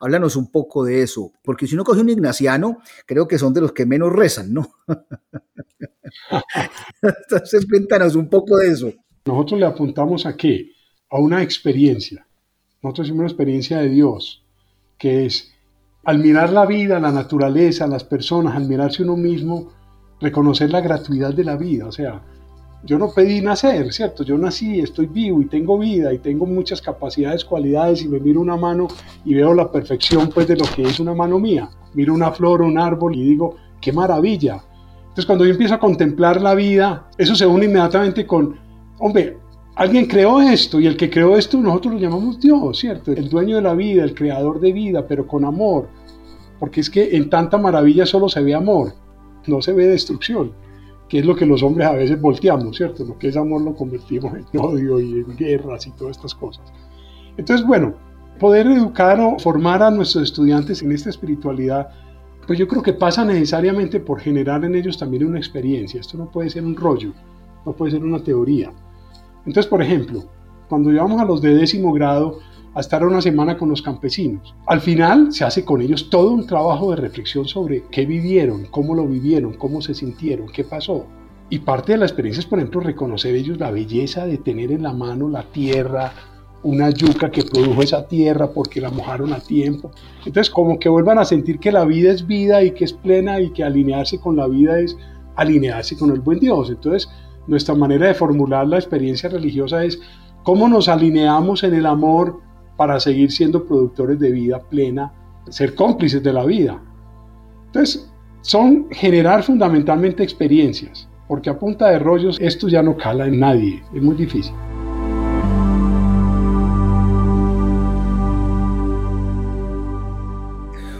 Háblanos 0.01 0.37
un 0.37 0.51
poco 0.51 0.85
de 0.85 1.03
eso, 1.03 1.33
porque 1.43 1.67
si 1.67 1.75
uno 1.75 1.85
coge 1.85 2.01
un 2.01 2.09
ignaciano, 2.09 2.79
creo 3.07 3.27
que 3.27 3.39
son 3.39 3.55
de 3.55 3.63
los 3.63 3.73
que 3.73 3.87
menos 3.87 4.13
rezan, 4.13 4.53
¿no? 4.53 4.75
Entonces, 7.03 7.67
cuéntanos 7.67 8.15
un 8.15 8.29
poco 8.29 8.59
de 8.59 8.69
eso. 8.69 8.93
Nosotros 9.25 9.61
le 9.61 9.67
apuntamos 9.67 10.27
a 10.27 10.37
qué? 10.37 10.71
A 11.11 11.19
una 11.19 11.43
experiencia. 11.43 12.27
Nosotros 12.83 13.07
hicimos 13.07 13.21
una 13.21 13.29
experiencia 13.29 13.79
de 13.79 13.89
Dios, 13.89 14.45
que 14.99 15.27
es 15.27 15.54
al 16.05 16.19
mirar 16.19 16.53
la 16.53 16.67
vida, 16.67 17.01
la 17.01 17.12
naturaleza, 17.12 17.87
las 17.87 18.05
personas, 18.05 18.55
al 18.55 18.67
mirarse 18.67 19.03
uno 19.03 19.17
mismo, 19.17 19.69
reconocer 20.21 20.71
la 20.71 20.81
gratuidad 20.81 21.33
de 21.33 21.45
la 21.45 21.57
vida. 21.57 21.87
O 21.87 21.93
sea, 21.93 22.23
yo 22.85 22.99
no 22.99 23.11
pedí 23.11 23.40
nacer, 23.40 23.93
¿cierto? 23.93 24.25
Yo 24.25 24.37
nací, 24.37 24.81
estoy 24.81 25.07
vivo 25.07 25.40
y 25.40 25.47
tengo 25.47 25.79
vida 25.79 26.12
y 26.12 26.19
tengo 26.19 26.45
muchas 26.45 26.83
capacidades, 26.83 27.45
cualidades 27.45 28.03
y 28.03 28.09
me 28.09 28.21
miro 28.21 28.40
una 28.40 28.57
mano 28.57 28.88
y 29.25 29.35
veo 29.35 29.55
la 29.55 29.73
perfección 29.73 30.29
pues 30.29 30.47
de 30.47 30.57
lo 30.57 30.67
que 30.67 30.83
es 30.83 31.01
una 31.01 31.14
mano 31.14 31.38
mía. 31.38 31.71
Miro 31.95 32.12
una 32.12 32.31
flor, 32.33 32.61
un 32.61 32.79
árbol 32.79 33.17
y 33.17 33.23
digo, 33.23 33.57
qué 33.81 33.93
maravilla. 33.93 34.62
Entonces 35.01 35.27
cuando 35.27 35.47
yo 35.47 35.53
empiezo 35.53 35.75
a 35.75 35.81
contemplar 35.81 36.43
la 36.43 36.55
vida, 36.55 37.09
eso 37.17 37.35
se 37.35 37.47
une 37.47 37.67
inmediatamente 37.67 38.27
con, 38.27 38.57
hombre, 38.99 39.38
alguien 39.77 40.07
creó 40.07 40.41
esto 40.41 40.81
y 40.81 40.87
el 40.87 40.97
que 40.97 41.11
creó 41.11 41.37
esto 41.37 41.59
nosotros 41.59 41.95
lo 41.95 42.01
llamamos 42.01 42.41
Dios, 42.41 42.79
¿cierto? 42.79 43.13
El 43.13 43.29
dueño 43.29 43.57
de 43.57 43.63
la 43.63 43.75
vida, 43.75 44.05
el 44.05 44.15
creador 44.15 44.61
de 44.61 44.73
vida, 44.73 45.07
pero 45.07 45.27
con 45.27 45.45
amor. 45.45 45.89
Porque 46.59 46.81
es 46.81 46.91
que 46.91 47.17
en 47.17 47.29
tanta 47.29 47.59
maravilla 47.59 48.07
solo 48.07 48.29
se 48.29 48.43
ve 48.43 48.55
amor, 48.55 48.95
no 49.47 49.61
se 49.61 49.73
ve 49.73 49.87
destrucción 49.87 50.53
que 51.09 51.19
es 51.19 51.27
lo 51.27 51.37
que 51.37 51.47
los 51.47 51.63
hombres 51.63 51.87
a 51.87 51.93
veces 51.93 52.21
volteamos, 52.21 52.77
¿cierto? 52.77 53.05
Lo 53.05 53.19
que 53.19 53.29
es 53.29 53.37
amor 53.37 53.63
lo 53.63 53.75
convertimos 53.75 54.33
en 54.35 54.45
odio 54.61 55.01
y 55.01 55.13
en 55.21 55.37
guerras 55.37 55.87
y 55.87 55.91
todas 55.93 56.17
estas 56.17 56.35
cosas. 56.35 56.65
Entonces, 57.37 57.67
bueno, 57.67 57.95
poder 58.39 58.67
educar 58.67 59.21
o 59.21 59.39
formar 59.39 59.83
a 59.83 59.91
nuestros 59.91 60.25
estudiantes 60.25 60.83
en 60.83 60.93
esta 60.93 61.11
espiritualidad, 61.11 61.89
pues 62.47 62.59
yo 62.59 62.69
creo 62.69 62.83
que 62.83 62.93
pasa 62.93 63.25
necesariamente 63.25 64.01
por 64.01 64.21
generar 64.21 64.65
en 64.65 64.75
ellos 64.75 64.99
también 64.99 65.27
una 65.27 65.39
experiencia. 65.39 66.01
Esto 66.01 66.19
no 66.19 66.31
puede 66.31 66.51
ser 66.51 66.65
un 66.65 66.77
rollo, 66.77 67.13
no 67.65 67.73
puede 67.73 67.93
ser 67.93 68.03
una 68.03 68.23
teoría. 68.23 68.73
Entonces, 69.46 69.66
por 69.66 69.83
ejemplo, 69.83 70.24
cuando 70.68 70.90
llevamos 70.90 71.20
a 71.20 71.24
los 71.24 71.42
de 71.42 71.54
décimo 71.54 71.92
grado, 71.92 72.38
a 72.74 72.80
estar 72.80 73.07
una 73.07 73.20
semana 73.20 73.57
con 73.57 73.68
los 73.68 73.83
campesinos. 73.83 74.54
Al 74.66 74.80
final 74.80 75.33
se 75.33 75.44
hace 75.44 75.64
con 75.64 75.80
ellos 75.80 76.11
todo 76.11 76.33
un 76.33 76.46
trabajo 76.46 76.90
de 76.90 76.96
reflexión 76.96 77.46
sobre 77.46 77.85
qué 77.90 78.04
vivieron, 78.04 78.66
cómo 78.66 78.94
lo 78.94 79.07
vivieron, 79.07 79.54
cómo 79.54 79.80
se 79.80 79.94
sintieron, 79.94 80.48
qué 80.48 80.64
pasó. 80.64 81.07
Y 81.50 81.61
parte 81.61 81.92
de 81.92 81.98
la 81.98 82.07
experiencia 82.07 82.40
es, 82.40 82.46
por 82.46 82.59
ejemplo, 82.59 82.80
reconocer 82.80 83.35
ellos 83.35 83.59
la 83.59 83.70
belleza 83.70 84.26
de 84.26 84.38
tener 84.38 84.72
en 84.72 84.83
la 84.83 84.92
mano 84.92 85.28
la 85.28 85.44
tierra, 85.44 86.12
una 86.64 86.90
yuca 86.90 87.30
que 87.30 87.44
produjo 87.44 87.83
esa 87.83 88.09
tierra 88.09 88.50
porque 88.50 88.80
la 88.80 88.90
mojaron 88.90 89.33
a 89.33 89.38
tiempo. 89.38 89.92
Entonces, 90.24 90.50
como 90.50 90.78
que 90.78 90.88
vuelvan 90.88 91.18
a 91.18 91.24
sentir 91.24 91.61
que 91.61 91.70
la 91.70 91.85
vida 91.85 92.11
es 92.11 92.26
vida 92.26 92.64
y 92.64 92.72
que 92.72 92.85
es 92.85 92.92
plena 92.92 93.40
y 93.40 93.50
que 93.50 93.62
alinearse 93.62 94.18
con 94.18 94.37
la 94.37 94.48
vida 94.48 94.80
es 94.80 94.96
alinearse 95.37 95.96
con 95.96 96.11
el 96.11 96.20
buen 96.20 96.40
Dios. 96.40 96.70
Entonces, 96.70 97.09
nuestra 97.46 97.74
manera 97.74 98.07
de 98.09 98.14
formular 98.14 98.66
la 98.66 98.76
experiencia 98.76 99.28
religiosa 99.28 99.85
es 99.85 100.00
cómo 100.42 100.68
nos 100.68 100.88
alineamos 100.88 101.62
en 101.62 101.74
el 101.74 101.87
amor 101.87 102.40
para 102.76 103.00
seguir 103.00 103.30
siendo 103.30 103.64
productores 103.64 104.18
de 104.18 104.30
vida 104.30 104.61
plena, 104.61 105.12
ser 105.48 105.74
cómplices 105.74 106.22
de 106.22 106.33
la 106.33 106.44
vida. 106.44 106.80
Entonces, 107.66 108.11
son 108.42 108.88
generar 108.90 109.42
fundamentalmente 109.42 110.22
experiencias, 110.22 111.09
porque 111.28 111.50
a 111.50 111.59
punta 111.59 111.88
de 111.88 111.98
rollos 111.98 112.38
esto 112.40 112.68
ya 112.68 112.83
no 112.83 112.96
cala 112.96 113.26
en 113.26 113.40
nadie, 113.40 113.83
es 113.94 114.02
muy 114.02 114.14
difícil. 114.16 114.54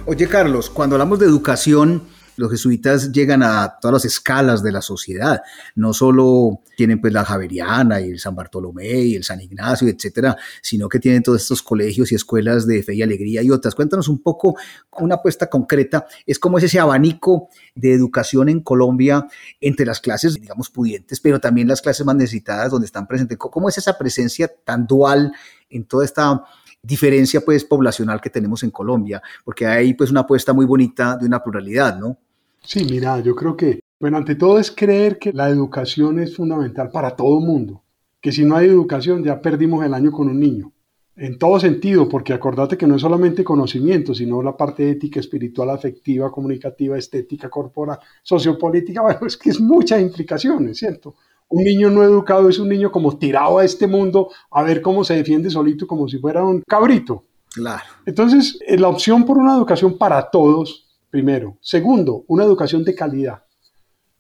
Oye 0.07 0.28
Carlos, 0.28 0.68
cuando 0.68 0.96
hablamos 0.96 1.18
de 1.18 1.26
educación, 1.26 2.02
los 2.37 2.51
jesuitas 2.51 3.12
llegan 3.12 3.42
a 3.42 3.77
todas 3.81 3.92
las 3.92 4.05
escalas 4.05 4.62
de 4.62 4.73
la 4.73 4.83
sociedad. 4.83 5.42
No 5.75 5.92
solo 5.92 6.61
tienen 6.77 7.01
pues 7.01 7.12
la 7.12 7.25
Javeriana 7.25 8.01
y 8.01 8.11
el 8.11 8.18
San 8.18 8.35
Bartolomé 8.35 8.90
y 8.90 9.16
el 9.16 9.25
San 9.25 9.40
Ignacio, 9.40 9.88
etcétera, 9.88 10.37
sino 10.61 10.88
que 10.88 10.99
tienen 10.99 11.23
todos 11.23 11.42
estos 11.42 11.62
colegios 11.62 12.11
y 12.12 12.14
escuelas 12.14 12.66
de 12.66 12.83
fe 12.83 12.94
y 12.94 13.03
alegría 13.03 13.42
y 13.42 13.51
otras. 13.51 13.75
Cuéntanos 13.75 14.09
un 14.09 14.23
poco, 14.23 14.57
una 14.99 15.16
apuesta 15.16 15.49
concreta, 15.49 16.07
es 16.27 16.38
como 16.38 16.59
es 16.59 16.64
ese 16.64 16.81
abanico 16.81 17.49
de 17.75 17.92
educación 17.92 18.49
en 18.49 18.61
Colombia 18.61 19.27
entre 19.61 19.87
las 19.87 20.01
clases, 20.01 20.35
digamos, 20.35 20.70
pudientes, 20.70 21.20
pero 21.20 21.40
también 21.40 21.68
las 21.68 21.83
clases 21.83 22.05
más 22.05 22.16
necesitadas 22.16 22.70
donde 22.70 22.87
están 22.87 23.07
presentes. 23.07 23.38
¿Cómo 23.38 23.68
es 23.68 23.79
esa 23.79 23.97
presencia 23.97 24.51
tan 24.64 24.87
dual 24.87 25.33
en 25.70 25.85
toda 25.85 26.05
esta 26.05 26.44
diferencia 26.85 27.40
pues 27.40 27.64
poblacional 27.64 28.20
que 28.20 28.31
tenemos 28.31 28.62
en 28.62 28.70
Colombia, 28.70 29.23
porque 29.44 29.66
hay 29.66 29.94
pues 29.94 30.11
una 30.11 30.20
apuesta 30.20 30.53
muy 30.53 30.66
bonita 30.66 31.16
de 31.16 31.27
una 31.27 31.42
pluralidad, 31.42 31.99
¿no? 31.99 32.18
Sí, 32.64 32.85
mira, 32.90 33.20
yo 33.20 33.35
creo 33.37 33.57
que, 33.57 33.81
bueno, 34.00 34.16
ante 34.16 34.35
todo 34.35 34.59
es 34.59 34.70
creer 34.70 35.18
que 35.18 35.33
la 35.33 35.48
educación 35.48 36.18
es 36.18 36.35
fundamental 36.35 36.90
para 36.90 37.14
todo 37.14 37.40
mundo, 37.40 37.83
que 38.20 38.33
si 38.33 38.44
no 38.44 38.57
hay 38.57 38.68
educación 38.68 39.22
ya 39.22 39.40
perdimos 39.40 39.85
el 39.85 39.92
año 39.92 40.11
con 40.11 40.29
un 40.29 40.40
niño, 40.40 40.72
en 41.16 41.38
todo 41.38 41.61
sentido, 41.61 42.09
porque 42.09 42.33
acordate 42.33 42.77
que 42.77 42.87
no 42.87 42.96
es 42.96 43.03
solamente 43.03 43.44
conocimiento, 43.44 44.14
sino 44.14 44.42
la 44.42 44.57
parte 44.57 44.90
ética, 44.90 45.20
espiritual, 45.20 45.70
afectiva, 45.70 46.33
comunicativa, 46.33 46.98
estética, 46.98 47.48
corporal, 47.48 47.98
sociopolítica, 48.22 49.03
bueno, 49.03 49.27
es 49.27 49.37
que 49.37 49.50
es 49.50 49.61
muchas 49.61 50.00
implicaciones, 50.00 50.79
¿cierto? 50.79 51.14
Un 51.48 51.62
niño 51.62 51.90
no 51.90 52.03
educado 52.03 52.48
es 52.48 52.59
un 52.59 52.70
niño 52.70 52.90
como 52.90 53.16
tirado 53.18 53.59
a 53.59 53.64
este 53.64 53.87
mundo 53.87 54.31
a 54.50 54.62
ver 54.62 54.81
cómo 54.81 55.05
se 55.05 55.14
defiende 55.14 55.50
solito 55.50 55.87
como 55.87 56.09
si 56.09 56.18
fuera 56.18 56.42
un 56.42 56.62
cabrito. 56.66 57.24
Claro. 57.53 57.85
Entonces, 58.07 58.59
eh, 58.66 58.79
la 58.79 58.88
opción 58.88 59.24
por 59.24 59.38
una 59.38 59.55
educación 59.55 59.96
para 59.96 60.31
todos 60.31 60.84
primero. 61.14 61.59
Segundo, 61.61 62.24
una 62.27 62.42
educación 62.42 62.83
de 62.83 62.92
calidad. 62.92 63.44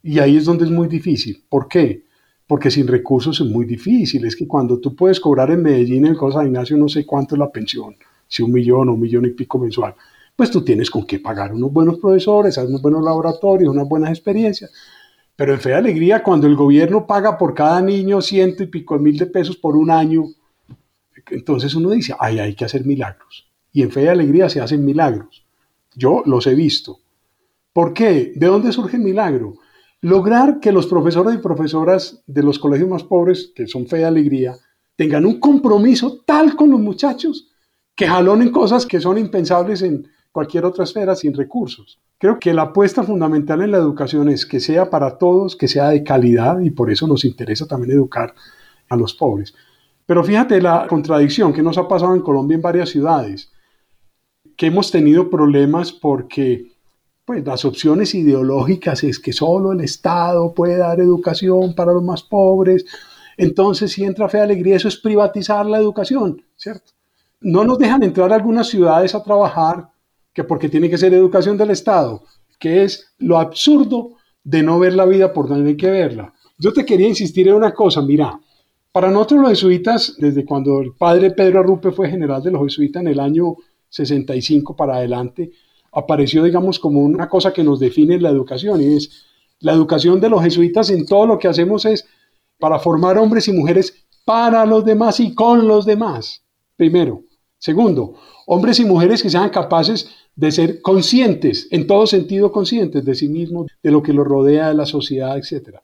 Y 0.00 0.20
ahí 0.20 0.36
es 0.36 0.44
donde 0.44 0.64
es 0.64 0.70
muy 0.70 0.86
difícil. 0.86 1.44
¿Por 1.48 1.66
qué? 1.66 2.04
Porque 2.46 2.70
sin 2.70 2.86
recursos 2.86 3.40
es 3.40 3.46
muy 3.48 3.64
difícil. 3.64 4.24
Es 4.24 4.36
que 4.36 4.46
cuando 4.46 4.78
tú 4.78 4.94
puedes 4.94 5.18
cobrar 5.18 5.50
en 5.50 5.60
Medellín, 5.60 6.06
en 6.06 6.14
Cosa 6.14 6.38
de 6.38 6.46
Ignacio, 6.46 6.76
no 6.76 6.88
sé 6.88 7.04
cuánto 7.04 7.34
es 7.34 7.40
la 7.40 7.50
pensión, 7.50 7.96
si 8.28 8.44
un 8.44 8.52
millón 8.52 8.88
o 8.88 8.92
un 8.92 9.00
millón 9.00 9.24
y 9.24 9.30
pico 9.30 9.58
mensual, 9.58 9.96
pues 10.36 10.52
tú 10.52 10.64
tienes 10.64 10.88
con 10.88 11.04
qué 11.04 11.18
pagar 11.18 11.52
unos 11.52 11.72
buenos 11.72 11.98
profesores, 11.98 12.56
unos 12.58 12.80
buenos 12.80 13.02
laboratorios, 13.02 13.74
unas 13.74 13.88
buenas 13.88 14.10
experiencias. 14.10 14.70
Pero 15.34 15.52
en 15.52 15.58
Fe 15.58 15.70
de 15.70 15.74
Alegría, 15.74 16.22
cuando 16.22 16.46
el 16.46 16.54
gobierno 16.54 17.08
paga 17.08 17.36
por 17.36 17.54
cada 17.54 17.80
niño 17.82 18.22
ciento 18.22 18.62
y 18.62 18.68
pico 18.68 18.96
mil 19.00 19.18
de 19.18 19.26
pesos 19.26 19.56
por 19.56 19.76
un 19.76 19.90
año, 19.90 20.26
entonces 21.28 21.74
uno 21.74 21.90
dice, 21.90 22.14
ay, 22.20 22.38
hay 22.38 22.54
que 22.54 22.64
hacer 22.64 22.86
milagros. 22.86 23.48
Y 23.72 23.82
en 23.82 23.90
Fe 23.90 24.02
de 24.02 24.10
Alegría 24.10 24.48
se 24.48 24.60
hacen 24.60 24.84
milagros. 24.84 25.43
Yo 25.94 26.22
los 26.26 26.46
he 26.46 26.54
visto. 26.54 26.98
¿Por 27.72 27.92
qué? 27.92 28.32
¿De 28.34 28.46
dónde 28.46 28.72
surge 28.72 28.96
el 28.96 29.02
milagro? 29.02 29.54
Lograr 30.00 30.60
que 30.60 30.72
los 30.72 30.86
profesores 30.86 31.34
y 31.34 31.38
profesoras 31.38 32.22
de 32.26 32.42
los 32.42 32.58
colegios 32.58 32.88
más 32.88 33.02
pobres, 33.02 33.52
que 33.54 33.66
son 33.66 33.86
fe 33.86 34.00
y 34.00 34.04
alegría, 34.04 34.56
tengan 34.96 35.26
un 35.26 35.40
compromiso 35.40 36.22
tal 36.24 36.54
con 36.56 36.70
los 36.70 36.80
muchachos 36.80 37.48
que 37.94 38.06
jalonen 38.06 38.50
cosas 38.50 38.86
que 38.86 39.00
son 39.00 39.18
impensables 39.18 39.82
en 39.82 40.06
cualquier 40.30 40.64
otra 40.64 40.84
esfera 40.84 41.14
sin 41.14 41.32
recursos. 41.32 42.00
Creo 42.18 42.38
que 42.38 42.52
la 42.52 42.62
apuesta 42.62 43.02
fundamental 43.02 43.62
en 43.62 43.70
la 43.70 43.78
educación 43.78 44.28
es 44.28 44.46
que 44.46 44.60
sea 44.60 44.90
para 44.90 45.16
todos, 45.16 45.56
que 45.56 45.68
sea 45.68 45.90
de 45.90 46.02
calidad 46.02 46.60
y 46.60 46.70
por 46.70 46.90
eso 46.90 47.06
nos 47.06 47.24
interesa 47.24 47.66
también 47.66 47.92
educar 47.92 48.34
a 48.88 48.96
los 48.96 49.14
pobres. 49.14 49.54
Pero 50.06 50.22
fíjate 50.22 50.60
la 50.60 50.86
contradicción 50.88 51.52
que 51.52 51.62
nos 51.62 51.78
ha 51.78 51.88
pasado 51.88 52.14
en 52.14 52.22
Colombia 52.22 52.56
en 52.56 52.62
varias 52.62 52.90
ciudades 52.90 53.50
que 54.56 54.66
hemos 54.66 54.90
tenido 54.90 55.30
problemas 55.30 55.92
porque 55.92 56.72
pues, 57.24 57.44
las 57.44 57.64
opciones 57.64 58.14
ideológicas 58.14 59.02
es 59.04 59.18
que 59.18 59.32
solo 59.32 59.72
el 59.72 59.80
Estado 59.80 60.52
puede 60.54 60.76
dar 60.76 61.00
educación 61.00 61.74
para 61.74 61.92
los 61.92 62.02
más 62.02 62.22
pobres. 62.22 62.84
Entonces, 63.36 63.92
si 63.92 64.04
entra 64.04 64.28
fe 64.28 64.40
alegría, 64.40 64.76
eso 64.76 64.88
es 64.88 64.96
privatizar 64.96 65.66
la 65.66 65.78
educación, 65.78 66.42
¿cierto? 66.56 66.92
No 67.40 67.64
nos 67.64 67.78
dejan 67.78 68.02
entrar 68.02 68.32
algunas 68.32 68.68
ciudades 68.68 69.14
a 69.14 69.22
trabajar 69.22 69.90
que 70.32 70.44
porque 70.44 70.68
tiene 70.68 70.90
que 70.90 70.98
ser 70.98 71.14
educación 71.14 71.56
del 71.56 71.70
Estado, 71.70 72.22
que 72.58 72.84
es 72.84 73.12
lo 73.18 73.38
absurdo 73.38 74.12
de 74.42 74.62
no 74.62 74.78
ver 74.78 74.94
la 74.94 75.06
vida 75.06 75.32
por 75.32 75.48
donde 75.48 75.70
hay 75.70 75.76
que 75.76 75.90
verla. 75.90 76.32
Yo 76.58 76.72
te 76.72 76.84
quería 76.84 77.08
insistir 77.08 77.48
en 77.48 77.54
una 77.54 77.72
cosa, 77.72 78.02
mira, 78.02 78.38
para 78.92 79.10
nosotros 79.10 79.40
los 79.40 79.50
jesuitas, 79.50 80.14
desde 80.18 80.44
cuando 80.44 80.80
el 80.80 80.92
padre 80.92 81.32
Pedro 81.32 81.60
Arrupe 81.60 81.90
fue 81.90 82.08
general 82.08 82.42
de 82.42 82.52
los 82.52 82.62
jesuitas 82.62 83.00
en 83.02 83.08
el 83.08 83.18
año 83.18 83.56
65 83.94 84.74
para 84.74 84.96
adelante, 84.96 85.52
apareció, 85.92 86.42
digamos, 86.42 86.80
como 86.80 87.00
una 87.00 87.28
cosa 87.28 87.52
que 87.52 87.62
nos 87.62 87.78
define 87.78 88.18
la 88.18 88.30
educación 88.30 88.82
y 88.82 88.96
es 88.96 89.24
la 89.60 89.72
educación 89.72 90.20
de 90.20 90.28
los 90.28 90.42
jesuitas 90.42 90.90
en 90.90 91.06
todo 91.06 91.26
lo 91.26 91.38
que 91.38 91.46
hacemos 91.46 91.84
es 91.84 92.04
para 92.58 92.80
formar 92.80 93.18
hombres 93.18 93.46
y 93.46 93.52
mujeres 93.52 94.04
para 94.24 94.66
los 94.66 94.84
demás 94.84 95.20
y 95.20 95.32
con 95.32 95.68
los 95.68 95.86
demás, 95.86 96.42
primero. 96.76 97.22
Segundo, 97.58 98.14
hombres 98.46 98.80
y 98.80 98.84
mujeres 98.84 99.22
que 99.22 99.30
sean 99.30 99.50
capaces 99.50 100.10
de 100.34 100.50
ser 100.50 100.82
conscientes, 100.82 101.68
en 101.70 101.86
todo 101.86 102.06
sentido 102.08 102.50
conscientes 102.50 103.04
de 103.04 103.14
sí 103.14 103.28
mismos, 103.28 103.68
de 103.80 103.90
lo 103.92 104.02
que 104.02 104.12
los 104.12 104.26
rodea, 104.26 104.68
de 104.68 104.74
la 104.74 104.86
sociedad, 104.86 105.38
etc. 105.38 105.78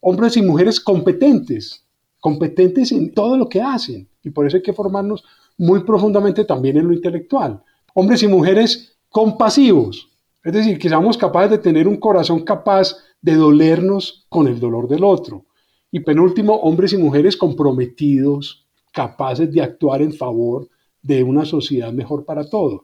Hombres 0.00 0.36
y 0.36 0.42
mujeres 0.42 0.78
competentes, 0.78 1.84
competentes 2.20 2.92
en 2.92 3.12
todo 3.12 3.36
lo 3.36 3.48
que 3.48 3.60
hacen. 3.60 4.08
Y 4.22 4.30
por 4.30 4.46
eso 4.46 4.56
hay 4.56 4.62
que 4.62 4.72
formarnos 4.72 5.24
muy 5.58 5.84
profundamente 5.84 6.44
también 6.44 6.76
en 6.76 6.88
lo 6.88 6.92
intelectual. 6.92 7.62
hombres 7.94 8.22
y 8.22 8.28
mujeres 8.28 8.96
compasivos, 9.08 10.08
es 10.42 10.52
decir, 10.52 10.78
que 10.78 10.88
seamos 10.88 11.18
capaces 11.18 11.50
de 11.50 11.58
tener 11.58 11.86
un 11.86 11.96
corazón 11.96 12.40
capaz 12.40 12.96
de 13.20 13.34
dolernos 13.34 14.26
con 14.28 14.48
el 14.48 14.58
dolor 14.58 14.88
del 14.88 15.04
otro. 15.04 15.46
Y 15.90 16.00
penúltimo, 16.00 16.54
hombres 16.54 16.92
y 16.94 16.96
mujeres 16.96 17.36
comprometidos, 17.36 18.66
capaces 18.92 19.52
de 19.52 19.60
actuar 19.60 20.02
en 20.02 20.12
favor 20.12 20.68
de 21.02 21.22
una 21.22 21.44
sociedad 21.44 21.92
mejor 21.92 22.24
para 22.24 22.48
todos. 22.48 22.82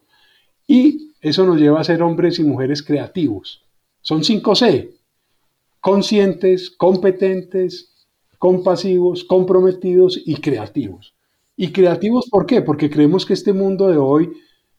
Y 0.67 1.13
eso 1.21 1.45
nos 1.47 1.59
lleva 1.59 1.81
a 1.81 1.85
ser 1.85 2.03
hombres 2.03 2.39
y 2.39 2.45
mujeres 2.45 2.83
creativos. 2.83 3.65
Son 4.03 4.23
5C. 4.23 4.91
Conscientes, 5.81 6.71
competentes, 6.71 8.07
compasivos, 8.39 9.25
comprometidos 9.25 10.21
y 10.25 10.37
creativos. 10.37 11.15
¿Y 11.61 11.73
creativos 11.73 12.29
por 12.31 12.47
qué? 12.47 12.63
Porque 12.63 12.89
creemos 12.89 13.27
que 13.27 13.33
este 13.33 13.53
mundo 13.53 13.89
de 13.89 13.97
hoy 13.97 14.31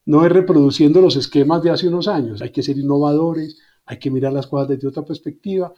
no 0.05 0.25
es 0.25 0.31
reproduciendo 0.31 1.01
los 1.01 1.17
esquemas 1.17 1.61
de 1.61 1.71
hace 1.71 1.89
unos 1.89 2.07
años. 2.07 2.41
Hay 2.41 2.51
que 2.51 2.63
ser 2.63 2.77
innovadores, 2.77 3.57
hay 3.85 3.99
que 3.99 4.09
mirar 4.09 4.31
las 4.31 4.47
cosas 4.47 4.69
desde 4.69 4.87
otra 4.87 5.03
perspectiva. 5.03 5.73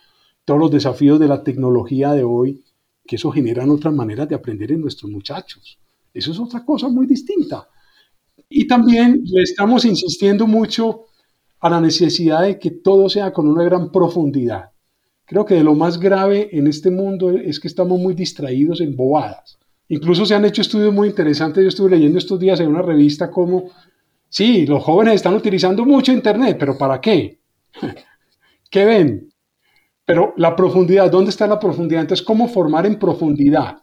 Todos 0.46 0.60
los 0.60 0.70
desafíos 0.70 1.20
de 1.20 1.28
la 1.28 1.44
tecnología 1.44 2.14
de 2.14 2.24
hoy, 2.24 2.64
que 3.08 3.16
eso 3.16 3.32
generan 3.32 3.72
otras 3.72 3.96
maneras 3.96 4.30
de 4.30 4.36
aprender 4.36 4.72
en 4.74 4.82
nuestros 4.82 5.12
muchachos. 5.12 5.80
Eso 6.14 6.34
es 6.34 6.40
otra 6.40 6.64
cosa 6.64 6.88
muy 6.88 7.08
distinta. 7.08 7.68
Y 8.48 8.68
también 8.68 9.24
le 9.26 9.42
estamos 9.42 9.86
insistiendo 9.86 10.46
mucho 10.46 11.06
a 11.62 11.72
la 11.72 11.82
necesidad 11.82 12.44
de 12.44 12.60
que 12.60 12.70
todo 12.70 13.10
sea 13.10 13.34
con 13.34 13.48
una 13.48 13.64
gran 13.64 13.92
profundidad. 13.92 14.70
Creo 15.26 15.46
que 15.46 15.56
de 15.56 15.64
lo 15.64 15.74
más 15.74 16.00
grave 16.00 16.50
en 16.52 16.68
este 16.68 16.92
mundo 16.92 17.32
es 17.32 17.60
que 17.60 17.68
estamos 17.68 18.00
muy 18.00 18.14
distraídos 18.14 18.82
en 18.82 18.96
bobadas. 18.96 19.58
Incluso 19.92 20.26
se 20.26 20.34
han 20.34 20.46
hecho 20.46 20.62
estudios 20.62 20.94
muy 20.94 21.10
interesantes. 21.10 21.62
Yo 21.62 21.68
estuve 21.68 21.90
leyendo 21.90 22.18
estos 22.18 22.40
días 22.40 22.58
en 22.62 22.70
una 22.70 22.82
revista 22.82 23.30
como, 23.30 23.72
sí, 24.30 24.66
los 24.66 24.82
jóvenes 24.82 25.16
están 25.16 25.34
utilizando 25.34 25.84
mucho 25.86 26.14
Internet, 26.14 26.56
pero 26.58 26.78
¿para 26.78 27.02
qué? 27.02 27.42
¿Qué 28.72 28.86
ven? 28.86 29.34
Pero 30.06 30.34
la 30.38 30.56
profundidad, 30.56 31.12
¿dónde 31.12 31.32
está 31.32 31.46
la 31.46 31.60
profundidad? 31.60 32.04
Entonces, 32.04 32.26
¿cómo 32.26 32.48
formar 32.48 32.86
en 32.86 32.98
profundidad? 32.98 33.80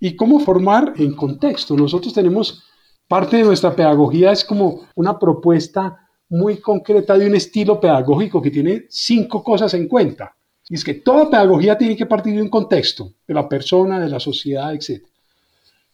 Y 0.00 0.16
cómo 0.16 0.40
formar 0.40 0.94
en 0.96 1.14
contexto. 1.14 1.76
Nosotros 1.76 2.12
tenemos 2.12 2.64
parte 3.06 3.36
de 3.36 3.44
nuestra 3.44 3.76
pedagogía, 3.76 4.32
es 4.32 4.44
como 4.44 4.88
una 4.96 5.16
propuesta 5.16 5.96
muy 6.28 6.56
concreta 6.56 7.16
de 7.16 7.28
un 7.28 7.36
estilo 7.36 7.78
pedagógico 7.78 8.42
que 8.42 8.50
tiene 8.50 8.86
cinco 8.88 9.44
cosas 9.44 9.72
en 9.74 9.86
cuenta. 9.86 10.34
Y 10.68 10.74
es 10.74 10.82
que 10.82 10.94
toda 10.94 11.30
pedagogía 11.30 11.78
tiene 11.78 11.96
que 11.96 12.06
partir 12.06 12.34
de 12.34 12.42
un 12.42 12.48
contexto, 12.48 13.12
de 13.28 13.34
la 13.34 13.48
persona, 13.48 14.00
de 14.00 14.08
la 14.08 14.18
sociedad, 14.18 14.74
etc. 14.74 15.04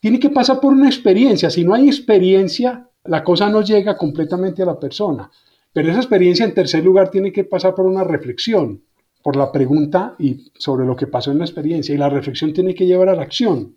Tiene 0.00 0.18
que 0.20 0.30
pasar 0.30 0.60
por 0.60 0.72
una 0.72 0.88
experiencia. 0.88 1.50
Si 1.50 1.64
no 1.64 1.74
hay 1.74 1.88
experiencia, 1.88 2.88
la 3.04 3.24
cosa 3.24 3.48
no 3.48 3.62
llega 3.62 3.96
completamente 3.96 4.62
a 4.62 4.66
la 4.66 4.78
persona. 4.78 5.30
Pero 5.72 5.90
esa 5.90 5.98
experiencia, 5.98 6.44
en 6.44 6.54
tercer 6.54 6.84
lugar, 6.84 7.10
tiene 7.10 7.32
que 7.32 7.44
pasar 7.44 7.74
por 7.74 7.86
una 7.86 8.04
reflexión, 8.04 8.82
por 9.22 9.36
la 9.36 9.50
pregunta 9.50 10.14
y 10.18 10.50
sobre 10.58 10.86
lo 10.86 10.96
que 10.96 11.06
pasó 11.06 11.30
en 11.30 11.38
la 11.38 11.44
experiencia. 11.44 11.94
Y 11.94 11.98
la 11.98 12.08
reflexión 12.08 12.52
tiene 12.52 12.74
que 12.74 12.86
llevar 12.86 13.08
a 13.08 13.16
la 13.16 13.22
acción. 13.22 13.76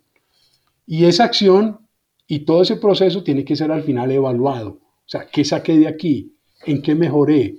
Y 0.86 1.05
esa 1.05 1.25
acción 1.25 1.88
y 2.27 2.39
todo 2.39 2.62
ese 2.62 2.77
proceso 2.77 3.23
tiene 3.23 3.43
que 3.43 3.55
ser 3.55 3.71
al 3.71 3.84
final 3.84 4.12
evaluado. 4.12 4.69
O 4.69 5.07
sea, 5.12 5.27
¿qué 5.31 5.43
saqué 5.43 5.77
de 5.77 5.88
aquí? 5.88 6.38
¿En 6.65 6.81
qué 6.81 6.95
mejoré? 6.95 7.57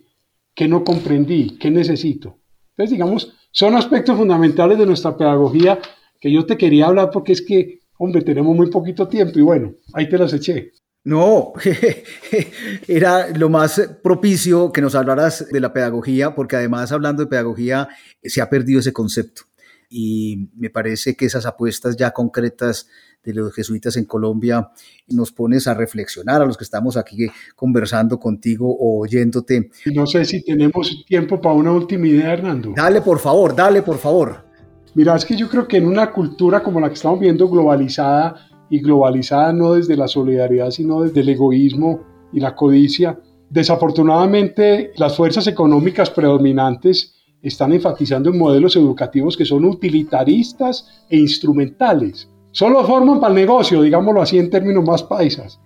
¿Qué 0.55 0.69
no 0.69 0.85
comprendí? 0.85 1.59
¿Qué 1.59 1.71
necesito? 1.71 2.39
Entonces, 2.71 2.93
digamos, 2.93 3.35
son 3.51 3.75
aspectos 3.75 4.17
fundamentales 4.17 4.79
de 4.79 4.87
nuestra 4.87 5.17
pedagogía 5.17 5.79
que 6.19 6.33
yo 6.33 6.47
te 6.47 6.57
quería 6.57 6.87
hablar 6.87 7.11
porque 7.11 7.33
es 7.33 7.43
que, 7.43 7.82
hombre, 8.03 8.23
tenemos 8.23 8.55
muy 8.57 8.69
poquito 8.69 9.07
tiempo 9.07 9.39
y 9.39 9.43
bueno, 9.43 9.75
ahí 9.93 10.09
te 10.09 10.19
las 10.19 10.33
eché. 10.33 10.73
No, 11.05 11.53
era 12.89 13.29
lo 13.29 13.49
más 13.49 13.81
propicio 14.03 14.73
que 14.73 14.81
nos 14.81 14.95
hablaras 14.95 15.47
de 15.51 15.61
la 15.61 15.73
pedagogía, 15.73 16.35
porque 16.35 16.57
además 16.57 16.93
hablando 16.93 17.23
de 17.23 17.29
pedagogía 17.29 17.89
se 18.23 18.41
ha 18.41 18.51
perdido 18.51 18.81
ese 18.81 18.93
concepto. 18.93 19.43
Y 19.89 20.49
me 20.57 20.71
parece 20.71 21.15
que 21.15 21.27
esas 21.27 21.45
apuestas 21.45 21.97
ya 21.97 22.13
concretas 22.13 22.89
de 23.23 23.35
los 23.35 23.55
jesuitas 23.55 23.97
en 23.97 24.05
Colombia 24.05 24.71
nos 25.09 25.31
pones 25.33 25.69
a 25.69 25.75
reflexionar 25.75 26.43
a 26.43 26.47
los 26.47 26.57
que 26.57 26.65
estamos 26.65 26.97
aquí 26.97 27.29
conversando 27.55 28.19
contigo 28.19 28.75
o 28.75 29.03
oyéndote. 29.03 29.71
No 29.95 30.07
sé 30.07 30.25
si 30.25 30.43
tenemos 30.43 31.05
tiempo 31.07 31.41
para 31.41 31.55
una 31.55 31.73
última 31.73 32.09
idea, 32.09 32.33
Hernando. 32.33 32.73
Dale, 32.75 33.01
por 33.01 33.19
favor, 33.21 33.55
dale, 33.55 33.83
por 33.83 33.99
favor. 33.99 34.52
Mira, 34.95 35.17
es 35.17 35.25
que 35.25 35.37
yo 35.37 35.49
creo 35.49 35.67
que 35.67 35.79
en 35.79 35.87
una 35.87 36.11
cultura 36.13 36.63
como 36.63 36.81
la 36.81 36.89
que 36.89 36.95
estamos 36.95 37.21
viendo 37.21 37.49
globalizada, 37.49 38.49
y 38.69 38.81
globalizada 38.81 39.53
no 39.53 39.75
desde 39.75 39.97
la 39.97 40.09
solidaridad, 40.09 40.71
sino 40.71 41.03
desde 41.03 41.21
el 41.21 41.29
egoísmo 41.29 42.01
y 42.33 42.41
la 42.41 42.55
codicia, 42.55 43.19
desafortunadamente 43.51 44.93
las 44.97 45.15
fuerzas 45.15 45.47
económicas 45.47 46.09
predominantes 46.09 47.15
están 47.43 47.73
enfatizando 47.73 48.31
en 48.31 48.39
modelos 48.39 48.77
educativos 48.77 49.37
que 49.37 49.45
son 49.45 49.67
utilitaristas 49.67 51.05
e 51.11 51.19
instrumentales 51.19 52.31
Solo 52.53 52.85
forman 52.85 53.19
para 53.19 53.33
el 53.33 53.41
negocio, 53.41 53.81
digámoslo 53.81 54.21
así 54.21 54.39
en 54.39 54.51
términos 54.51 54.85
más 54.85 55.03
paisas. 55.03 55.59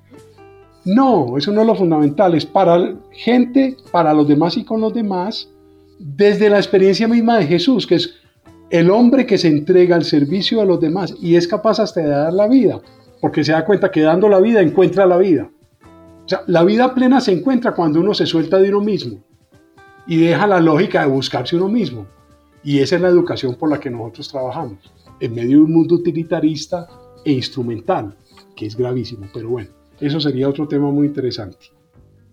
No, 0.85 1.37
eso 1.37 1.51
no 1.51 1.63
es 1.63 1.67
lo 1.67 1.75
fundamental, 1.75 2.35
es 2.35 2.47
para 2.47 2.95
gente, 3.11 3.77
para 3.91 4.15
los 4.15 4.29
demás 4.29 4.57
y 4.57 4.65
con 4.65 4.81
los 4.81 4.95
demás, 4.95 5.51
desde 5.99 6.49
la 6.49 6.59
experiencia 6.59 7.09
misma 7.09 7.39
de 7.39 7.47
Jesús, 7.47 7.85
que 7.85 7.97
es 7.97 8.15
el 8.71 8.91
hombre 8.91 9.27
que 9.27 9.39
se 9.39 9.49
entrega 9.49 9.97
al 9.97 10.05
servicio 10.05 10.61
de 10.61 10.67
los 10.67 10.81
demás 10.81 11.15
y 11.21 11.37
es 11.37 11.47
capaz 11.47 11.79
hasta 11.79 12.01
de 12.01 12.09
dar 12.09 12.33
la 12.33 12.49
vida, 12.49 12.81
porque 13.21 13.45
se 13.45 13.53
da 13.53 13.65
cuenta 13.65 13.91
que 13.91 14.03
dando 14.03 14.29
la 14.29 14.41
vida 14.41 14.61
encuentra 14.61 15.07
la 15.07 15.19
vida. 15.19 15.51
O 16.25 16.29
sea, 16.29 16.43
la 16.47 16.65
vida 16.65 16.93
plena 16.93 17.21
se 17.21 17.33
encuentra 17.33 17.73
cuando 17.73 18.01
uno 18.01 18.13
se 18.13 18.27
suelta 18.27 18.59
de 18.59 18.71
uno 18.71 18.81
mismo 18.81 19.23
y 20.07 20.17
deja 20.17 20.47
la 20.47 20.61
lógica 20.61 21.03
de 21.03 21.09
buscarse 21.09 21.57
uno 21.57 21.69
mismo. 21.69 22.07
Y 22.65 22.81
esa 22.81 22.97
es 22.97 23.03
la 23.03 23.09
educación 23.09 23.55
por 23.55 23.71
la 23.71 23.79
que 23.79 23.91
nosotros 23.91 24.29
trabajamos 24.29 24.79
en 25.21 25.35
medio 25.35 25.59
de 25.59 25.63
un 25.63 25.73
mundo 25.73 25.95
utilitarista 25.95 26.89
e 27.25 27.33
instrumental, 27.33 28.17
que 28.57 28.67
es 28.67 28.77
gravísimo, 28.77 29.27
pero 29.33 29.49
bueno, 29.49 29.71
eso 30.01 30.21
sería 30.21 30.49
otro 30.49 30.67
tema 30.67 30.91
muy 30.91 31.07
interesante. 31.07 31.76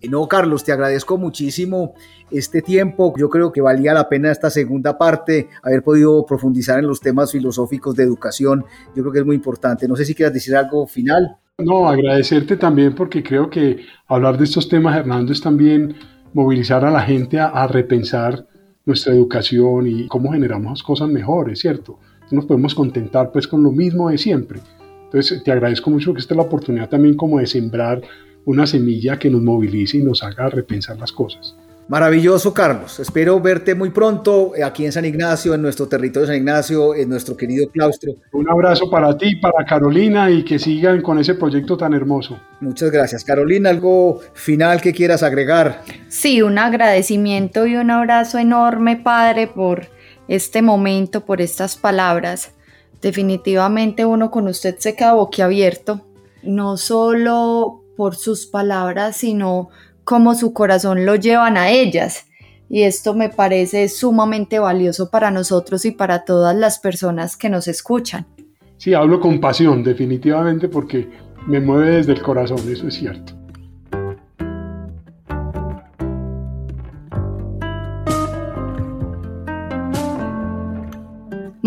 No, 0.08 0.26
Carlos, 0.28 0.64
te 0.64 0.72
agradezco 0.72 1.18
muchísimo 1.18 1.94
este 2.30 2.62
tiempo. 2.62 3.14
Yo 3.16 3.28
creo 3.28 3.52
que 3.52 3.60
valía 3.60 3.94
la 3.94 4.08
pena 4.08 4.30
esta 4.30 4.50
segunda 4.50 4.98
parte, 4.98 5.48
haber 5.62 5.82
podido 5.82 6.24
profundizar 6.26 6.78
en 6.78 6.86
los 6.86 7.00
temas 7.00 7.32
filosóficos 7.32 7.94
de 7.96 8.04
educación. 8.04 8.64
Yo 8.94 9.02
creo 9.02 9.12
que 9.12 9.18
es 9.20 9.26
muy 9.26 9.36
importante. 9.36 9.88
No 9.88 9.96
sé 9.96 10.04
si 10.04 10.14
quieras 10.14 10.34
decir 10.34 10.56
algo 10.56 10.86
final. 10.86 11.36
No, 11.58 11.88
agradecerte 11.88 12.56
también 12.56 12.94
porque 12.94 13.22
creo 13.22 13.48
que 13.48 13.84
hablar 14.08 14.36
de 14.36 14.44
estos 14.44 14.68
temas, 14.68 14.96
Hernando, 14.96 15.32
es 15.32 15.40
también 15.40 15.94
movilizar 16.32 16.84
a 16.84 16.90
la 16.90 17.02
gente 17.02 17.38
a, 17.38 17.66
repensar 17.68 18.46
nuestra 18.84 19.14
educación 19.14 19.86
y 19.86 20.08
cómo 20.08 20.32
generamos 20.32 20.82
cosas 20.82 21.08
mejores, 21.08 21.60
¿cierto? 21.60 21.98
nos 22.30 22.46
podemos 22.46 22.74
contentar 22.74 23.30
pues 23.30 23.46
con 23.46 23.62
lo 23.62 23.70
mismo 23.70 24.10
de 24.10 24.18
siempre. 24.18 24.58
Entonces 25.04 25.44
te 25.44 25.52
agradezco 25.52 25.90
mucho 25.90 26.12
que 26.12 26.20
esta 26.20 26.34
es 26.34 26.36
la 26.36 26.42
oportunidad 26.42 26.88
también 26.88 27.16
como 27.16 27.38
de 27.38 27.46
sembrar 27.46 28.02
una 28.44 28.66
semilla 28.66 29.18
que 29.18 29.30
nos 29.30 29.42
movilice 29.42 29.98
y 29.98 30.02
nos 30.02 30.22
haga 30.22 30.48
repensar 30.48 30.98
las 30.98 31.12
cosas. 31.12 31.56
Maravilloso, 31.86 32.54
Carlos. 32.54 32.98
Espero 32.98 33.38
verte 33.40 33.74
muy 33.74 33.90
pronto 33.90 34.52
aquí 34.64 34.86
en 34.86 34.92
San 34.92 35.04
Ignacio, 35.04 35.52
en 35.52 35.60
nuestro 35.60 35.86
territorio 35.86 36.22
de 36.22 36.26
San 36.28 36.36
Ignacio, 36.36 36.94
en 36.94 37.10
nuestro 37.10 37.36
querido 37.36 37.68
claustro. 37.68 38.14
Un 38.32 38.48
abrazo 38.48 38.88
para 38.88 39.16
ti, 39.18 39.36
para 39.36 39.66
Carolina 39.66 40.30
y 40.30 40.44
que 40.44 40.58
sigan 40.58 41.02
con 41.02 41.18
ese 41.18 41.34
proyecto 41.34 41.76
tan 41.76 41.92
hermoso. 41.92 42.40
Muchas 42.60 42.90
gracias. 42.90 43.22
Carolina, 43.22 43.68
¿algo 43.68 44.20
final 44.32 44.80
que 44.80 44.94
quieras 44.94 45.22
agregar? 45.22 45.82
Sí, 46.08 46.40
un 46.40 46.56
agradecimiento 46.56 47.66
y 47.66 47.76
un 47.76 47.90
abrazo 47.90 48.38
enorme, 48.38 48.96
Padre, 48.96 49.46
por 49.46 49.88
este 50.26 50.62
momento, 50.62 51.26
por 51.26 51.42
estas 51.42 51.76
palabras. 51.76 52.52
Definitivamente 53.02 54.06
uno 54.06 54.30
con 54.30 54.48
usted 54.48 54.76
se 54.78 54.96
queda 54.96 55.12
boquiabierto, 55.12 56.00
no 56.42 56.78
solo 56.78 57.83
por 57.96 58.16
sus 58.16 58.46
palabras, 58.46 59.16
sino 59.16 59.70
como 60.04 60.34
su 60.34 60.52
corazón 60.52 61.06
lo 61.06 61.16
llevan 61.16 61.56
a 61.56 61.70
ellas. 61.70 62.26
Y 62.68 62.82
esto 62.82 63.14
me 63.14 63.28
parece 63.28 63.88
sumamente 63.88 64.58
valioso 64.58 65.10
para 65.10 65.30
nosotros 65.30 65.84
y 65.84 65.90
para 65.90 66.24
todas 66.24 66.56
las 66.56 66.78
personas 66.78 67.36
que 67.36 67.48
nos 67.48 67.68
escuchan. 67.68 68.26
Sí, 68.78 68.94
hablo 68.94 69.20
con 69.20 69.40
pasión, 69.40 69.82
definitivamente, 69.82 70.68
porque 70.68 71.08
me 71.46 71.60
mueve 71.60 71.96
desde 71.96 72.12
el 72.12 72.22
corazón, 72.22 72.58
eso 72.70 72.88
es 72.88 72.94
cierto. 72.94 73.43